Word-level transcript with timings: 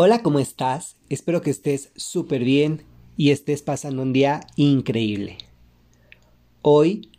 Hola, 0.00 0.22
¿cómo 0.22 0.38
estás? 0.38 0.94
Espero 1.08 1.40
que 1.40 1.50
estés 1.50 1.90
súper 1.96 2.44
bien 2.44 2.84
y 3.16 3.32
estés 3.32 3.62
pasando 3.62 4.02
un 4.02 4.12
día 4.12 4.42
increíble. 4.54 5.38
Hoy, 6.62 7.10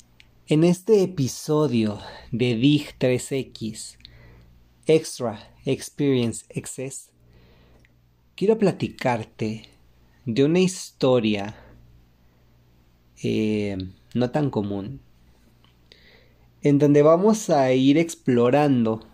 en 0.48 0.64
este 0.64 1.04
episodio 1.04 2.00
de 2.32 2.56
DIG 2.56 2.98
3X, 2.98 3.98
Extra 4.86 5.54
Experience 5.66 6.46
Access, 6.56 7.10
quiero 8.36 8.58
platicarte 8.58 9.64
de 10.26 10.46
una 10.46 10.60
historia 10.60 11.58
eh, 13.22 13.76
no 14.14 14.32
tan 14.32 14.50
común, 14.50 15.02
en 16.62 16.80
donde 16.80 17.02
vamos 17.02 17.50
a 17.50 17.74
ir 17.74 17.98
explorando 17.98 19.06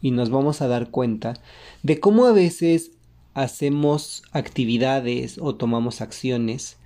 y 0.00 0.10
nos 0.10 0.30
vamos 0.30 0.60
a 0.60 0.66
dar 0.66 0.90
cuenta 0.90 1.40
de 1.84 2.00
cómo 2.00 2.26
a 2.26 2.32
veces 2.32 2.90
hacemos 3.34 4.22
actividades 4.32 5.38
o 5.40 5.54
tomamos 5.54 6.00
acciones 6.00 6.78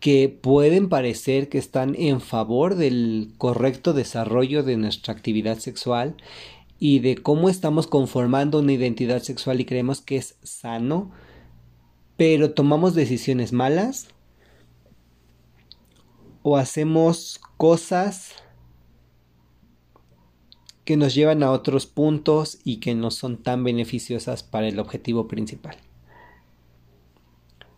que 0.00 0.28
pueden 0.28 0.88
parecer 0.88 1.48
que 1.48 1.58
están 1.58 1.94
en 1.96 2.20
favor 2.20 2.76
del 2.76 3.32
correcto 3.38 3.92
desarrollo 3.92 4.62
de 4.62 4.76
nuestra 4.76 5.14
actividad 5.14 5.58
sexual 5.58 6.16
y 6.78 7.00
de 7.00 7.16
cómo 7.16 7.48
estamos 7.48 7.86
conformando 7.86 8.58
una 8.60 8.72
identidad 8.72 9.22
sexual 9.22 9.60
y 9.60 9.64
creemos 9.64 10.00
que 10.00 10.16
es 10.16 10.36
sano, 10.42 11.10
pero 12.16 12.52
tomamos 12.52 12.94
decisiones 12.94 13.52
malas 13.52 14.08
o 16.42 16.56
hacemos 16.56 17.40
cosas 17.56 18.34
que 20.86 20.96
nos 20.96 21.16
llevan 21.16 21.42
a 21.42 21.50
otros 21.50 21.84
puntos 21.84 22.60
y 22.62 22.76
que 22.76 22.94
no 22.94 23.10
son 23.10 23.38
tan 23.38 23.64
beneficiosas 23.64 24.44
para 24.44 24.68
el 24.68 24.78
objetivo 24.78 25.26
principal. 25.26 25.76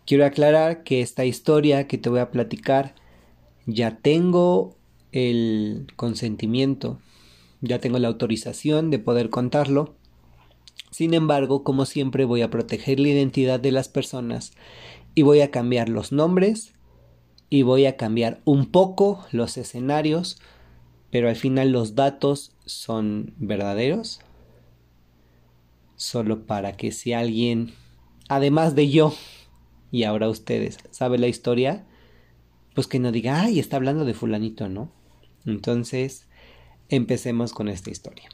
Quiero 0.06 0.26
aclarar 0.26 0.84
que 0.84 1.00
esta 1.00 1.24
historia 1.24 1.88
que 1.88 1.96
te 1.96 2.10
voy 2.10 2.20
a 2.20 2.30
platicar 2.30 2.94
ya 3.64 3.96
tengo 3.96 4.76
el 5.10 5.86
consentimiento, 5.96 6.98
ya 7.62 7.78
tengo 7.78 7.98
la 7.98 8.08
autorización 8.08 8.90
de 8.90 8.98
poder 8.98 9.30
contarlo. 9.30 9.94
Sin 10.90 11.14
embargo, 11.14 11.64
como 11.64 11.86
siempre 11.86 12.26
voy 12.26 12.42
a 12.42 12.50
proteger 12.50 13.00
la 13.00 13.08
identidad 13.08 13.58
de 13.58 13.72
las 13.72 13.88
personas 13.88 14.52
y 15.14 15.22
voy 15.22 15.40
a 15.40 15.50
cambiar 15.50 15.88
los 15.88 16.12
nombres 16.12 16.74
y 17.48 17.62
voy 17.62 17.86
a 17.86 17.96
cambiar 17.96 18.42
un 18.44 18.66
poco 18.66 19.24
los 19.32 19.56
escenarios 19.56 20.38
pero 21.10 21.28
al 21.28 21.36
final 21.36 21.72
los 21.72 21.94
datos 21.94 22.52
son 22.68 23.34
verdaderos. 23.38 24.20
Solo 25.96 26.46
para 26.46 26.76
que 26.76 26.92
si 26.92 27.12
alguien, 27.12 27.74
además 28.28 28.74
de 28.74 28.90
yo, 28.90 29.14
y 29.90 30.04
ahora 30.04 30.28
ustedes, 30.28 30.78
sabe 30.90 31.18
la 31.18 31.26
historia, 31.26 31.86
pues 32.74 32.86
que 32.86 33.00
no 33.00 33.10
diga, 33.10 33.40
ay, 33.40 33.58
está 33.58 33.76
hablando 33.76 34.04
de 34.04 34.14
fulanito, 34.14 34.68
¿no? 34.68 34.92
Entonces, 35.44 36.28
empecemos 36.88 37.52
con 37.52 37.68
esta 37.68 37.90
historia. 37.90 38.28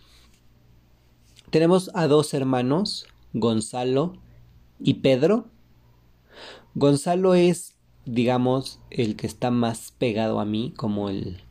Tenemos 1.50 1.90
a 1.94 2.08
dos 2.08 2.34
hermanos, 2.34 3.06
Gonzalo 3.32 4.18
y 4.80 4.94
Pedro. 4.94 5.46
Gonzalo 6.74 7.34
es, 7.34 7.76
digamos, 8.04 8.80
el 8.90 9.16
que 9.16 9.28
está 9.28 9.50
más 9.50 9.92
pegado 9.92 10.40
a 10.40 10.44
mí, 10.44 10.74
como 10.76 11.08
el 11.08 11.43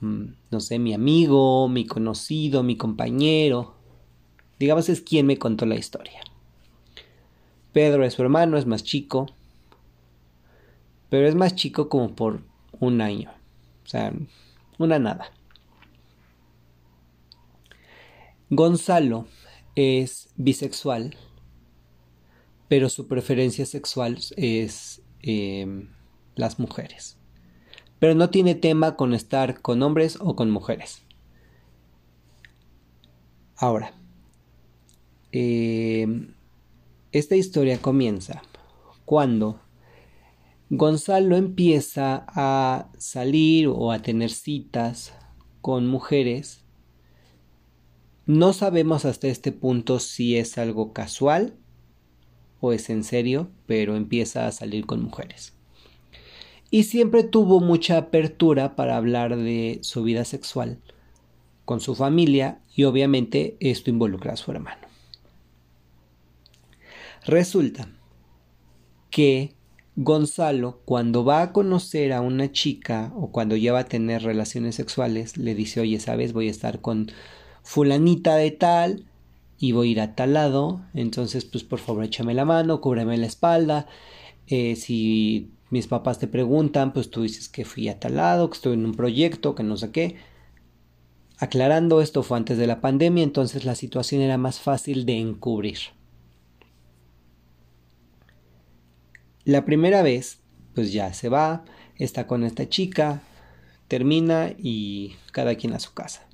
no 0.00 0.60
sé, 0.60 0.78
mi 0.78 0.94
amigo, 0.94 1.68
mi 1.68 1.86
conocido, 1.86 2.62
mi 2.62 2.76
compañero. 2.76 3.74
Digamos 4.58 4.88
es 4.88 5.00
quien 5.00 5.26
me 5.26 5.38
contó 5.38 5.66
la 5.66 5.76
historia. 5.76 6.20
Pedro 7.72 8.04
es 8.04 8.14
su 8.14 8.22
hermano, 8.22 8.56
es 8.58 8.66
más 8.66 8.84
chico. 8.84 9.26
Pero 11.10 11.26
es 11.26 11.34
más 11.34 11.54
chico 11.54 11.88
como 11.88 12.14
por 12.14 12.42
un 12.80 13.00
año. 13.00 13.30
O 13.84 13.88
sea, 13.88 14.12
una 14.78 14.98
nada. 14.98 15.32
Gonzalo 18.50 19.26
es 19.74 20.30
bisexual, 20.36 21.16
pero 22.68 22.88
su 22.88 23.06
preferencia 23.06 23.66
sexual 23.66 24.18
es 24.36 25.02
eh, 25.22 25.86
las 26.34 26.58
mujeres 26.58 27.17
pero 27.98 28.14
no 28.14 28.30
tiene 28.30 28.54
tema 28.54 28.96
con 28.96 29.14
estar 29.14 29.60
con 29.60 29.82
hombres 29.82 30.18
o 30.20 30.36
con 30.36 30.50
mujeres. 30.50 31.02
Ahora, 33.56 33.92
em, 35.32 36.34
esta 37.10 37.34
historia 37.34 37.78
comienza 37.78 38.42
cuando 39.04 39.60
Gonzalo 40.70 41.36
empieza 41.36 42.24
a 42.28 42.88
salir 42.98 43.68
o 43.68 43.90
a 43.90 44.00
tener 44.00 44.30
citas 44.30 45.14
con 45.60 45.86
mujeres. 45.86 46.64
No 48.26 48.52
sabemos 48.52 49.06
hasta 49.06 49.28
este 49.28 49.50
punto 49.50 49.98
si 49.98 50.36
es 50.36 50.58
algo 50.58 50.92
casual 50.92 51.56
o 52.60 52.72
es 52.72 52.90
en 52.90 53.02
serio, 53.02 53.50
pero 53.66 53.96
empieza 53.96 54.46
a 54.46 54.52
salir 54.52 54.86
con 54.86 55.02
mujeres 55.02 55.57
y 56.70 56.84
siempre 56.84 57.24
tuvo 57.24 57.60
mucha 57.60 57.96
apertura 57.96 58.76
para 58.76 58.96
hablar 58.96 59.36
de 59.36 59.78
su 59.82 60.02
vida 60.02 60.24
sexual 60.24 60.78
con 61.64 61.80
su 61.80 61.94
familia 61.94 62.60
y 62.74 62.84
obviamente 62.84 63.56
esto 63.60 63.90
involucra 63.90 64.32
a 64.32 64.36
su 64.36 64.50
hermano. 64.50 64.86
Resulta 67.26 67.90
que 69.10 69.54
Gonzalo 69.96 70.80
cuando 70.84 71.24
va 71.24 71.42
a 71.42 71.52
conocer 71.52 72.12
a 72.12 72.20
una 72.20 72.52
chica 72.52 73.12
o 73.16 73.32
cuando 73.32 73.56
ya 73.56 73.72
va 73.72 73.80
a 73.80 73.84
tener 73.84 74.22
relaciones 74.22 74.76
sexuales 74.76 75.36
le 75.36 75.54
dice 75.54 75.80
oye 75.80 75.98
sabes 75.98 76.32
voy 76.32 76.48
a 76.48 76.52
estar 76.52 76.80
con 76.80 77.10
fulanita 77.62 78.36
de 78.36 78.52
tal 78.52 79.06
y 79.58 79.72
voy 79.72 79.88
a 79.88 79.90
ir 79.92 80.00
a 80.00 80.14
tal 80.14 80.34
lado. 80.34 80.82
Entonces 80.94 81.44
pues 81.44 81.64
por 81.64 81.80
favor 81.80 82.04
échame 82.04 82.32
la 82.32 82.44
mano 82.44 82.80
cúbreme 82.80 83.16
la 83.16 83.26
espalda. 83.26 83.86
Eh, 84.46 84.76
si 84.76 85.50
mis 85.70 85.86
papás 85.86 86.18
te 86.18 86.26
preguntan, 86.26 86.92
pues 86.92 87.10
tú 87.10 87.22
dices 87.22 87.48
que 87.48 87.64
fui 87.64 87.88
a 87.88 88.00
tal 88.00 88.16
lado, 88.16 88.48
que 88.48 88.56
estoy 88.56 88.74
en 88.74 88.86
un 88.86 88.94
proyecto, 88.94 89.54
que 89.54 89.62
no 89.62 89.76
sé 89.76 89.90
qué. 89.90 90.16
Aclarando, 91.38 92.00
esto 92.00 92.22
fue 92.22 92.38
antes 92.38 92.58
de 92.58 92.66
la 92.66 92.80
pandemia, 92.80 93.22
entonces 93.22 93.64
la 93.64 93.74
situación 93.74 94.22
era 94.22 94.38
más 94.38 94.60
fácil 94.60 95.06
de 95.06 95.18
encubrir. 95.18 95.78
La 99.44 99.64
primera 99.64 100.02
vez, 100.02 100.40
pues 100.74 100.92
ya 100.92 101.12
se 101.14 101.28
va, 101.28 101.64
está 101.96 102.26
con 102.26 102.44
esta 102.44 102.68
chica, 102.68 103.22
termina 103.88 104.52
y 104.58 105.16
cada 105.32 105.54
quien 105.54 105.74
a 105.74 105.80
su 105.80 105.94
casa. 105.94 106.26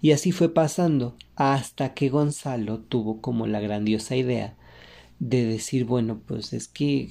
Y 0.00 0.12
así 0.12 0.32
fue 0.32 0.52
pasando 0.52 1.16
hasta 1.36 1.94
que 1.94 2.08
Gonzalo 2.08 2.80
tuvo 2.80 3.20
como 3.20 3.46
la 3.46 3.60
grandiosa 3.60 4.16
idea 4.16 4.56
de 5.20 5.44
decir, 5.44 5.84
bueno, 5.84 6.20
pues 6.26 6.52
es 6.52 6.66
que 6.66 7.10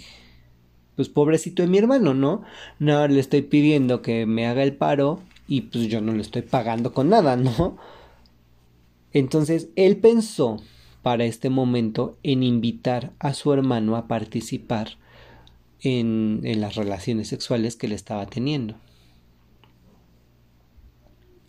pues 1.01 1.09
pobrecito 1.09 1.63
de 1.63 1.67
mi 1.67 1.79
hermano, 1.79 2.13
¿no? 2.13 2.43
No 2.77 3.07
le 3.07 3.19
estoy 3.19 3.41
pidiendo 3.41 4.03
que 4.03 4.27
me 4.27 4.45
haga 4.45 4.61
el 4.61 4.75
paro 4.75 5.19
y 5.47 5.61
pues 5.61 5.87
yo 5.87 5.99
no 5.99 6.11
le 6.11 6.21
estoy 6.21 6.43
pagando 6.43 6.93
con 6.93 7.09
nada, 7.09 7.35
¿no? 7.37 7.79
Entonces 9.13 9.69
él 9.75 9.97
pensó 9.97 10.61
para 11.01 11.25
este 11.25 11.49
momento 11.49 12.19
en 12.21 12.43
invitar 12.43 13.13
a 13.17 13.33
su 13.33 13.51
hermano 13.51 13.95
a 13.95 14.07
participar 14.07 14.89
en, 15.79 16.41
en 16.43 16.61
las 16.61 16.75
relaciones 16.75 17.29
sexuales 17.29 17.75
que 17.75 17.87
le 17.87 17.95
estaba 17.95 18.27
teniendo. 18.27 18.75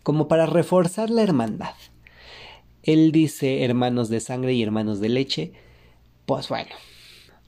Como 0.01 0.27
para 0.27 0.47
reforzar 0.47 1.11
la 1.11 1.21
hermandad. 1.21 1.75
Él 2.81 3.11
dice 3.11 3.63
hermanos 3.63 4.09
de 4.09 4.19
sangre 4.19 4.53
y 4.53 4.63
hermanos 4.63 4.99
de 4.99 5.09
leche. 5.09 5.53
Pues 6.25 6.49
bueno, 6.49 6.71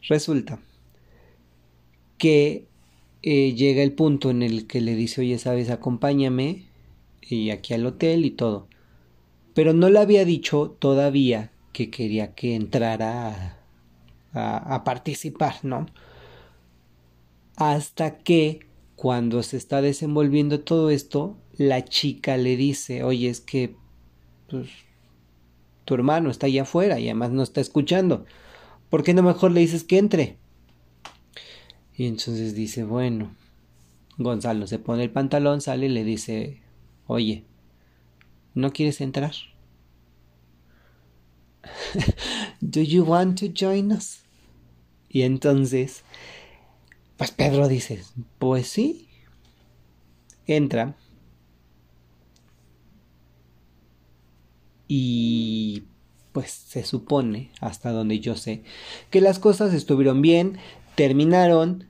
resulta 0.08 0.60
que 2.18 2.68
eh, 3.22 3.54
llega 3.54 3.82
el 3.82 3.94
punto 3.94 4.30
en 4.30 4.44
el 4.44 4.68
que 4.68 4.82
le 4.82 4.96
dice, 4.96 5.22
oye, 5.22 5.38
sabes, 5.40 5.70
acompáñame 5.70 6.66
y 7.22 7.50
aquí 7.50 7.74
al 7.74 7.86
hotel 7.86 8.26
y 8.26 8.32
todo. 8.32 8.68
Pero 9.54 9.74
no 9.74 9.90
le 9.90 10.00
había 10.00 10.26
dicho 10.26 10.76
todavía 10.80 11.52
que 11.74 11.90
quería 11.90 12.36
que 12.36 12.56
entrara 12.56 13.58
a, 14.34 14.84
participar, 14.84 15.56
¿no? 15.64 15.88
Hasta 17.56 18.18
que 18.18 18.60
cuando 18.96 19.44
se 19.44 19.58
está 19.58 19.82
desenvolviendo 19.82 20.60
todo 20.60 20.90
esto, 20.90 21.38
la 21.58 21.84
chica 21.86 22.38
le 22.38 22.58
dice, 22.58 23.04
oye, 23.04 23.30
es 23.30 23.40
que 23.40 23.76
pues, 24.50 24.70
tu 25.86 25.94
hermano 25.94 26.30
está 26.30 26.48
allá 26.48 26.64
afuera 26.64 27.00
y 27.00 27.06
además 27.06 27.32
no 27.32 27.44
está 27.44 27.62
escuchando. 27.62 28.26
¿Por 28.90 29.04
qué 29.04 29.14
no 29.14 29.24
mejor 29.24 29.52
le 29.52 29.62
dices 29.62 29.84
que 29.84 29.98
entre? 29.98 30.38
Y 31.98 32.08
entonces 32.08 32.56
dice, 32.56 32.84
bueno, 32.84 33.36
Gonzalo 34.18 34.68
se 34.68 34.80
pone 34.80 35.04
el 35.04 35.12
pantalón, 35.12 35.62
sale 35.62 35.86
y 35.86 35.90
le 35.90 36.04
dice, 36.04 36.62
oye, 37.08 37.46
¿no 38.54 38.72
quieres 38.72 39.02
entrar? 39.02 39.34
¿Do 42.62 42.82
you 42.82 43.04
want 43.04 43.40
to 43.40 43.48
join 43.54 43.92
us? 43.92 44.20
Y 45.10 45.22
entonces, 45.22 46.04
pues 47.18 47.32
Pedro 47.32 47.68
dice, 47.68 48.04
pues 48.40 48.68
sí. 48.68 49.08
Entra. 50.46 50.96
Y 54.88 55.84
pues 56.32 56.52
se 56.52 56.84
supone, 56.84 57.52
hasta 57.62 57.92
donde 57.92 58.20
yo 58.20 58.36
sé, 58.36 58.62
que 59.10 59.22
las 59.22 59.40
cosas 59.40 59.74
estuvieron 59.74 60.22
bien, 60.22 60.58
terminaron 60.96 61.86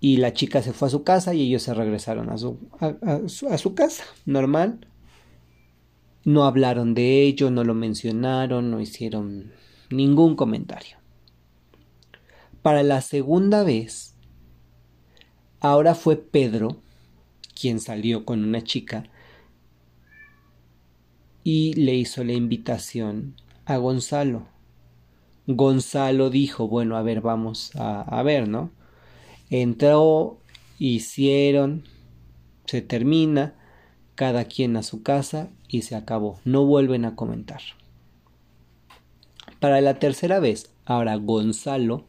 y 0.00 0.18
la 0.18 0.32
chica 0.32 0.62
se 0.62 0.72
fue 0.72 0.88
a 0.88 0.90
su 0.90 1.02
casa 1.02 1.34
y 1.34 1.42
ellos 1.42 1.62
se 1.62 1.74
regresaron 1.74 2.30
a 2.30 2.38
su, 2.38 2.58
a, 2.80 3.58
su, 3.58 3.74
casa, 3.74 4.04
normal. 4.26 4.86
No 6.24 6.44
hablaron 6.44 6.94
de 6.94 7.22
ello, 7.22 7.50
no 7.50 7.64
lo 7.64 7.74
mencionaron, 7.74 8.70
no 8.70 8.80
hicieron 8.80 9.52
ningún 9.90 10.36
comentario. 10.36 10.98
Para 12.62 12.82
la 12.82 13.00
segunda 13.00 13.62
vez, 13.62 14.14
ahora 15.60 15.94
fue 15.94 16.16
Pedro 16.16 16.76
quien 17.58 17.80
salió 17.80 18.24
con 18.24 18.44
una 18.44 18.62
chica 18.62 19.04
y 21.42 21.72
le 21.74 21.94
hizo 21.94 22.22
la 22.24 22.34
invitación 22.34 23.34
a 23.64 23.78
Gonzalo. 23.78 24.46
Gonzalo 25.48 26.28
dijo, 26.28 26.68
bueno, 26.68 26.98
a 26.98 27.02
ver, 27.02 27.22
vamos 27.22 27.72
a, 27.74 28.22
ver, 28.22 28.48
¿no? 28.48 28.70
Entró, 29.48 30.40
hicieron, 30.78 31.84
se 32.66 32.82
termina, 32.82 33.54
cada 34.14 34.44
quien 34.44 34.76
a 34.76 34.82
su 34.82 35.02
casa 35.02 35.48
y 35.66 35.82
se 35.82 35.96
acabó. 35.96 36.38
No 36.44 36.66
vuelven 36.66 37.06
a 37.06 37.16
comentar. 37.16 37.62
Para 39.58 39.80
la 39.80 39.94
tercera 39.94 40.38
vez, 40.38 40.70
ahora 40.84 41.16
Gonzalo 41.16 42.04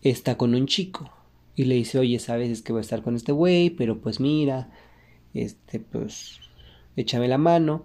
está 0.00 0.38
con 0.38 0.54
un 0.54 0.66
chico 0.66 1.10
y 1.54 1.64
le 1.64 1.74
dice, 1.74 1.98
oye, 1.98 2.18
sabes, 2.18 2.48
es 2.48 2.62
que 2.62 2.72
voy 2.72 2.80
a 2.80 2.82
estar 2.82 3.02
con 3.02 3.14
este 3.14 3.32
güey, 3.32 3.68
pero 3.68 4.00
pues 4.00 4.20
mira, 4.20 4.70
este, 5.34 5.80
pues, 5.80 6.40
échame 6.96 7.28
la 7.28 7.36
mano, 7.36 7.84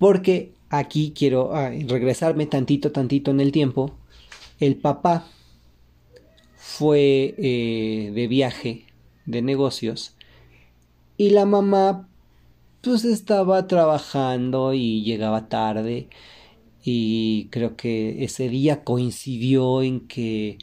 porque 0.00 0.54
aquí 0.70 1.12
quiero 1.14 1.54
ah, 1.54 1.68
regresarme 1.68 2.46
tantito, 2.46 2.90
tantito 2.90 3.30
en 3.30 3.38
el 3.38 3.52
tiempo. 3.52 3.94
El 4.58 4.76
papá 4.76 5.26
fue 6.56 7.34
eh, 7.36 8.10
de 8.14 8.26
viaje 8.26 8.86
de 9.26 9.42
negocios 9.42 10.16
y 11.18 11.30
la 11.30 11.44
mamá 11.44 12.08
pues 12.80 13.04
estaba 13.04 13.66
trabajando 13.66 14.72
y 14.72 15.02
llegaba 15.02 15.50
tarde 15.50 16.08
y 16.82 17.48
creo 17.50 17.76
que 17.76 18.24
ese 18.24 18.48
día 18.48 18.84
coincidió 18.84 19.82
en 19.82 20.08
que 20.08 20.56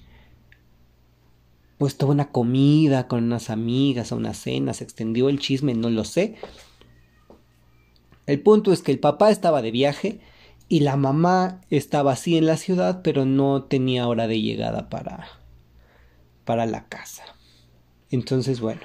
pues 1.78 1.96
tuvo 1.96 2.12
una 2.12 2.32
comida 2.32 3.08
con 3.08 3.24
unas 3.24 3.52
amigas, 3.52 4.12
a 4.12 4.16
una 4.16 4.34
cena, 4.34 4.74
se 4.74 4.84
extendió 4.84 5.30
el 5.30 5.38
chisme, 5.38 5.76
no 5.76 5.92
lo 5.92 6.04
sé, 6.06 6.38
el 8.28 8.42
punto 8.42 8.72
es 8.72 8.82
que 8.82 8.92
el 8.92 9.00
papá 9.00 9.32
estaba 9.32 9.62
de 9.64 9.72
viaje 9.72 10.20
y 10.70 10.82
la 10.82 10.98
mamá 10.98 11.62
estaba 11.70 12.12
así 12.12 12.38
en 12.38 12.46
la 12.46 12.58
ciudad, 12.58 13.02
pero 13.02 13.26
no 13.26 13.64
tenía 13.64 14.08
hora 14.08 14.28
de 14.28 14.42
llegada 14.42 14.90
para 14.90 15.28
para 16.48 16.66
la 16.66 16.88
casa. 16.88 17.24
Entonces, 18.10 18.62
bueno, 18.62 18.82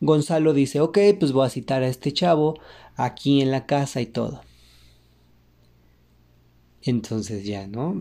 Gonzalo 0.00 0.54
dice, 0.54 0.80
ok, 0.80 0.96
pues 1.18 1.32
voy 1.32 1.44
a 1.44 1.50
citar 1.50 1.82
a 1.82 1.88
este 1.88 2.12
chavo 2.12 2.58
aquí 2.94 3.42
en 3.42 3.50
la 3.50 3.66
casa 3.66 4.00
y 4.00 4.06
todo. 4.06 4.42
Entonces 6.82 7.44
ya, 7.44 7.66
¿no? 7.66 7.98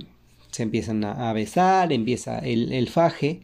Se 0.51 0.61
empiezan 0.61 1.03
a, 1.03 1.33
besar, 1.33 1.91
empieza 1.91 2.37
el, 2.37 2.71
el 2.71 2.87
faje. 2.87 3.41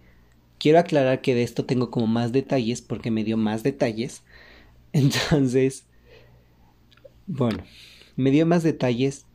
Quiero 0.59 0.77
aclarar 0.77 1.21
que 1.21 1.33
de 1.33 1.41
esto 1.41 1.65
tengo 1.65 1.89
como 1.89 2.05
más 2.05 2.31
detalles 2.31 2.83
porque 2.83 3.09
me 3.09 3.23
dio 3.23 3.37
más 3.37 3.63
detalles. 3.63 4.21
Entonces, 4.93 5.86
bueno, 7.27 7.63
me 8.15 8.31
dio 8.31 8.45
más 8.45 8.63
detalles 8.63 9.25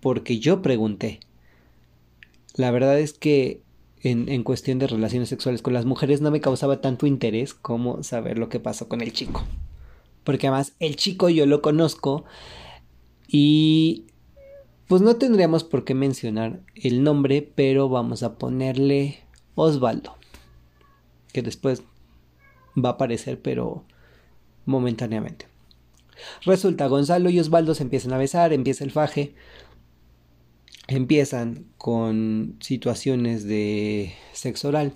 porque 0.00 0.38
yo 0.38 0.62
pregunté. 0.62 1.20
La 2.54 2.70
verdad 2.70 2.98
es 3.00 3.14
que 3.14 3.62
en, 4.02 4.28
en, 4.28 4.44
cuestión 4.44 4.78
de 4.78 4.86
relaciones 4.86 5.30
sexuales 5.30 5.62
con 5.62 5.72
las 5.72 5.86
mujeres 5.86 6.20
no 6.20 6.30
me 6.30 6.42
causaba 6.42 6.80
tanto 6.80 7.06
interés 7.06 7.54
como 7.54 8.02
saber 8.02 8.38
lo 8.38 8.48
que 8.50 8.60
pasó 8.60 8.88
con 8.88 9.00
el 9.00 9.12
chico. 9.12 9.42
Porque 10.22 10.46
además 10.46 10.74
el 10.78 10.96
chico 10.96 11.28
yo 11.30 11.46
lo 11.46 11.62
conozco 11.62 12.24
y 13.26 14.04
pues 14.86 15.00
no 15.00 15.16
tendríamos 15.16 15.64
por 15.64 15.84
qué 15.84 15.94
mencionar 15.94 16.60
el 16.74 17.02
nombre, 17.02 17.50
pero 17.54 17.88
vamos 17.88 18.22
a 18.22 18.36
ponerle 18.36 19.20
Osvaldo. 19.54 20.16
Que 21.32 21.42
después 21.42 21.82
va 22.76 22.90
a 22.90 22.92
aparecer, 22.92 23.40
pero 23.40 23.84
momentáneamente. 24.66 25.53
Resulta, 26.42 26.86
Gonzalo 26.86 27.30
y 27.30 27.40
Osvaldo 27.40 27.74
se 27.74 27.82
empiezan 27.82 28.12
a 28.12 28.18
besar, 28.18 28.52
empieza 28.52 28.84
el 28.84 28.90
faje, 28.90 29.34
empiezan 30.88 31.66
con 31.78 32.56
situaciones 32.60 33.44
de 33.44 34.14
sexo 34.32 34.68
oral. 34.68 34.94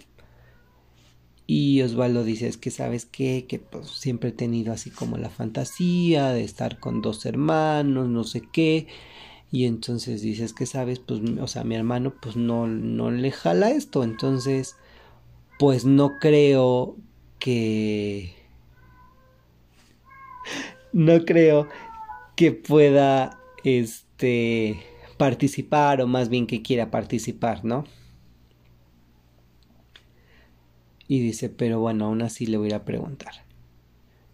Y 1.46 1.80
Osvaldo 1.80 2.24
dice, 2.24 2.46
es 2.46 2.58
que 2.58 2.70
sabes 2.70 3.06
que 3.06 3.62
pues, 3.70 3.88
siempre 3.88 4.30
he 4.30 4.32
tenido 4.32 4.72
así 4.72 4.90
como 4.90 5.16
la 5.16 5.30
fantasía 5.30 6.28
de 6.30 6.44
estar 6.44 6.78
con 6.78 7.00
dos 7.00 7.24
hermanos, 7.24 8.08
no 8.08 8.24
sé 8.24 8.42
qué. 8.52 8.86
Y 9.50 9.64
entonces 9.64 10.20
dices 10.20 10.52
que 10.52 10.66
sabes, 10.66 10.98
pues, 10.98 11.22
o 11.40 11.46
sea, 11.46 11.64
mi 11.64 11.74
hermano 11.74 12.14
pues 12.20 12.36
no, 12.36 12.66
no 12.66 13.10
le 13.10 13.30
jala 13.30 13.70
esto. 13.70 14.04
Entonces, 14.04 14.76
pues 15.58 15.86
no 15.86 16.18
creo 16.18 16.96
que 17.38 18.34
no 20.92 21.24
creo 21.24 21.68
que 22.36 22.52
pueda 22.52 23.38
este 23.64 24.80
participar 25.16 26.00
o 26.00 26.06
más 26.06 26.28
bien 26.28 26.46
que 26.46 26.62
quiera 26.62 26.90
participar, 26.90 27.64
¿no? 27.64 27.84
Y 31.08 31.20
dice, 31.20 31.48
pero 31.48 31.80
bueno, 31.80 32.06
aún 32.06 32.22
así 32.22 32.46
le 32.46 32.58
voy 32.58 32.72
a 32.72 32.84
preguntar. 32.84 33.32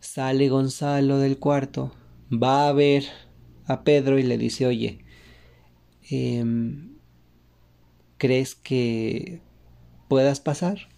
Sale 0.00 0.48
Gonzalo 0.48 1.18
del 1.18 1.38
cuarto, 1.38 1.92
va 2.30 2.68
a 2.68 2.72
ver 2.72 3.04
a 3.66 3.84
Pedro 3.84 4.18
y 4.18 4.22
le 4.22 4.36
dice, 4.36 4.66
oye, 4.66 5.04
em, 6.10 6.96
¿crees 8.18 8.54
que 8.54 9.40
puedas 10.08 10.40
pasar? 10.40 10.88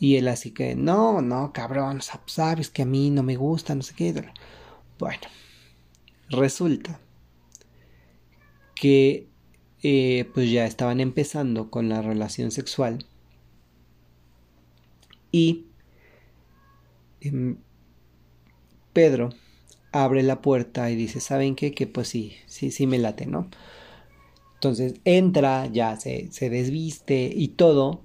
Y 0.00 0.16
él 0.16 0.28
así 0.28 0.52
que, 0.52 0.74
no, 0.76 1.20
no, 1.22 1.52
cabrón, 1.52 2.00
sabes 2.26 2.70
que 2.70 2.82
a 2.82 2.86
mí 2.86 3.10
no 3.10 3.22
me 3.22 3.36
gusta, 3.36 3.74
no 3.74 3.82
sé 3.82 3.94
qué. 3.94 4.14
Bueno, 4.98 5.22
resulta 6.30 7.00
que 8.74 9.28
eh, 9.82 10.30
pues 10.34 10.50
ya 10.50 10.66
estaban 10.66 11.00
empezando 11.00 11.70
con 11.70 11.88
la 11.88 12.02
relación 12.02 12.50
sexual 12.50 13.06
y 15.32 15.66
em, 17.20 17.58
Pedro 18.92 19.30
abre 19.92 20.22
la 20.22 20.42
puerta 20.42 20.90
y 20.90 20.96
dice, 20.96 21.20
¿saben 21.20 21.54
qué? 21.56 21.72
Que 21.72 21.86
pues 21.86 22.08
sí, 22.08 22.34
sí, 22.46 22.70
sí 22.70 22.86
me 22.86 22.98
late, 22.98 23.26
¿no? 23.26 23.48
Entonces 24.54 24.94
entra, 25.04 25.66
ya 25.66 25.96
se, 25.96 26.30
se 26.32 26.50
desviste 26.50 27.30
y 27.34 27.48
todo. 27.48 28.02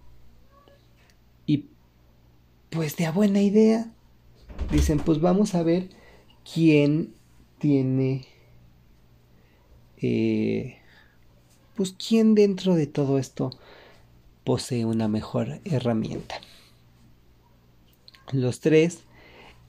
Pues 2.73 2.97
de 2.97 3.05
a 3.05 3.11
buena 3.11 3.39
idea. 3.39 3.91
Dicen, 4.71 4.97
pues 4.97 5.21
vamos 5.21 5.53
a 5.53 5.61
ver 5.61 5.89
quién 6.51 7.13
tiene... 7.59 8.25
Eh, 9.97 10.77
pues 11.75 11.93
quién 11.93 12.33
dentro 12.33 12.73
de 12.73 12.87
todo 12.87 13.19
esto 13.19 13.51
posee 14.43 14.85
una 14.85 15.07
mejor 15.07 15.61
herramienta. 15.65 16.35
Los 18.31 18.59
tres 18.59 19.03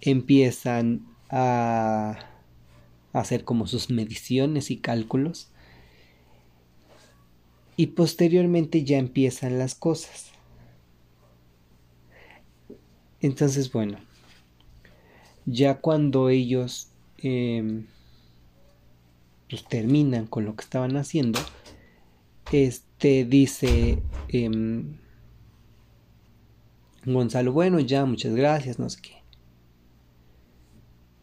empiezan 0.01 1.07
a 1.29 2.19
hacer 3.13 3.45
como 3.45 3.67
sus 3.67 3.91
mediciones 3.91 4.71
y 4.71 4.79
cálculos 4.79 5.51
y 7.77 7.89
posteriormente 7.89 8.83
ya 8.83 8.99
empiezan 8.99 9.59
las 9.59 9.75
cosas. 9.75 10.34
Entonces, 13.25 13.73
bueno, 13.73 13.97
ya 15.47 15.79
cuando 15.79 16.29
ellos 16.29 16.91
pues 19.49 19.65
terminan 19.67 20.27
con 20.27 20.45
lo 20.45 20.55
que 20.55 20.63
estaban 20.63 20.95
haciendo, 20.99 21.41
este 22.53 23.25
dice 23.25 24.03
em, 24.29 24.99
Gonzalo, 27.07 27.55
bueno, 27.55 27.81
ya, 27.81 28.05
muchas 28.05 28.35
gracias, 28.35 28.79
no 28.79 28.91
sé 28.91 29.01
qué. 29.01 29.23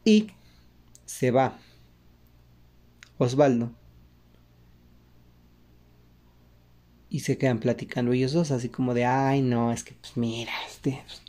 Y 0.03 0.31
se 1.05 1.29
va 1.29 1.59
Osvaldo. 3.19 3.73
y 7.11 7.19
se 7.19 7.37
quedan 7.37 7.59
platicando 7.59 8.13
ellos 8.13 8.31
dos, 8.31 8.51
así 8.51 8.69
como 8.69 8.93
de, 8.93 9.03
ay, 9.03 9.41
no, 9.41 9.73
es 9.73 9.83
que, 9.83 9.93
pues 9.95 10.15
mira, 10.15 10.53
este, 10.65 11.03
pues, 11.05 11.21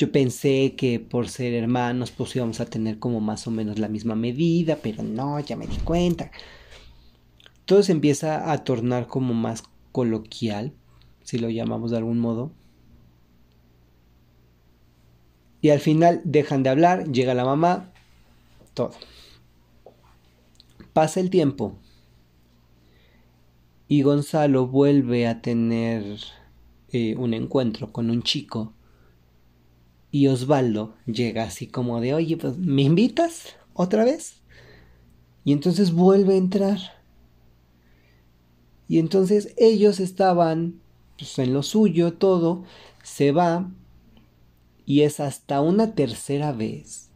yo 0.00 0.10
pensé 0.10 0.76
que 0.78 0.98
por 0.98 1.28
ser 1.28 1.52
hermanos, 1.52 2.10
pues 2.10 2.34
íbamos 2.34 2.58
a 2.60 2.64
tener 2.64 2.98
como 2.98 3.20
más 3.20 3.46
o 3.46 3.50
menos 3.50 3.78
la 3.78 3.86
misma 3.86 4.14
medida, 4.14 4.78
pero 4.82 5.02
no, 5.02 5.38
ya 5.40 5.56
me 5.56 5.66
di 5.66 5.76
cuenta. 5.76 6.30
Todo 7.66 7.82
se 7.82 7.92
empieza 7.92 8.50
a 8.50 8.64
tornar 8.64 9.08
como 9.08 9.34
más 9.34 9.62
coloquial, 9.92 10.72
si 11.22 11.38
lo 11.38 11.50
llamamos 11.50 11.90
de 11.90 11.98
algún 11.98 12.18
modo. 12.18 12.50
Y 15.60 15.68
al 15.68 15.80
final 15.80 16.22
dejan 16.24 16.62
de 16.62 16.70
hablar, 16.70 17.12
llega 17.12 17.34
la 17.34 17.44
mamá, 17.44 17.92
todo. 18.72 18.92
Pasa 20.94 21.20
el 21.20 21.28
tiempo 21.28 21.76
y 23.86 24.00
Gonzalo 24.00 24.66
vuelve 24.66 25.26
a 25.26 25.42
tener 25.42 26.16
eh, 26.88 27.16
un 27.16 27.34
encuentro 27.34 27.92
con 27.92 28.08
un 28.08 28.22
chico 28.22 28.72
y 30.10 30.26
Osvaldo 30.26 30.94
llega 31.06 31.44
así 31.44 31.66
como 31.66 32.00
de, 32.00 32.14
oye, 32.14 32.36
pues, 32.36 32.58
¿me 32.58 32.82
invitas 32.82 33.56
otra 33.74 34.04
vez? 34.04 34.42
Y 35.44 35.52
entonces 35.52 35.92
vuelve 35.92 36.34
a 36.34 36.38
entrar. 36.38 36.78
Y 38.88 38.98
entonces 38.98 39.54
ellos 39.56 40.00
estaban 40.00 40.80
pues, 41.16 41.38
en 41.38 41.54
lo 41.54 41.62
suyo, 41.62 42.14
todo, 42.14 42.64
se 43.02 43.30
va 43.30 43.70
y 44.84 45.02
es 45.02 45.20
hasta 45.20 45.60
una 45.60 45.94
tercera 45.94 46.50
vez 46.52 47.10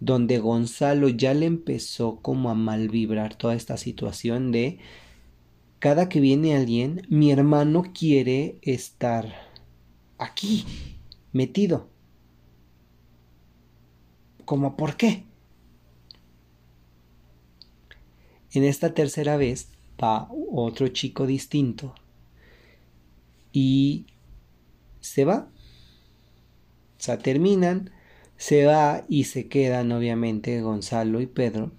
donde 0.00 0.38
Gonzalo 0.38 1.08
ya 1.08 1.32
le 1.34 1.46
empezó 1.46 2.18
como 2.20 2.50
a 2.50 2.54
mal 2.54 2.88
vibrar 2.88 3.34
toda 3.36 3.54
esta 3.54 3.76
situación 3.76 4.52
de 4.52 4.78
cada 5.78 6.08
que 6.08 6.20
viene 6.20 6.56
alguien, 6.56 7.02
mi 7.08 7.30
hermano 7.30 7.84
quiere 7.94 8.58
estar 8.62 9.32
aquí, 10.18 10.64
metido. 11.32 11.88
¿Cómo 14.46 14.76
por 14.76 14.96
qué? 14.96 15.24
En 18.52 18.62
esta 18.62 18.94
tercera 18.94 19.36
vez 19.36 19.68
va 20.02 20.28
otro 20.30 20.88
chico 20.88 21.26
distinto 21.26 21.94
y 23.52 24.06
se 25.00 25.24
va. 25.24 25.48
O 26.98 27.02
sea, 27.02 27.18
terminan, 27.18 27.90
se 28.36 28.66
va 28.66 29.04
y 29.08 29.24
se 29.24 29.48
quedan 29.48 29.90
obviamente 29.90 30.60
Gonzalo 30.60 31.20
y 31.20 31.26
Pedro. 31.26 31.72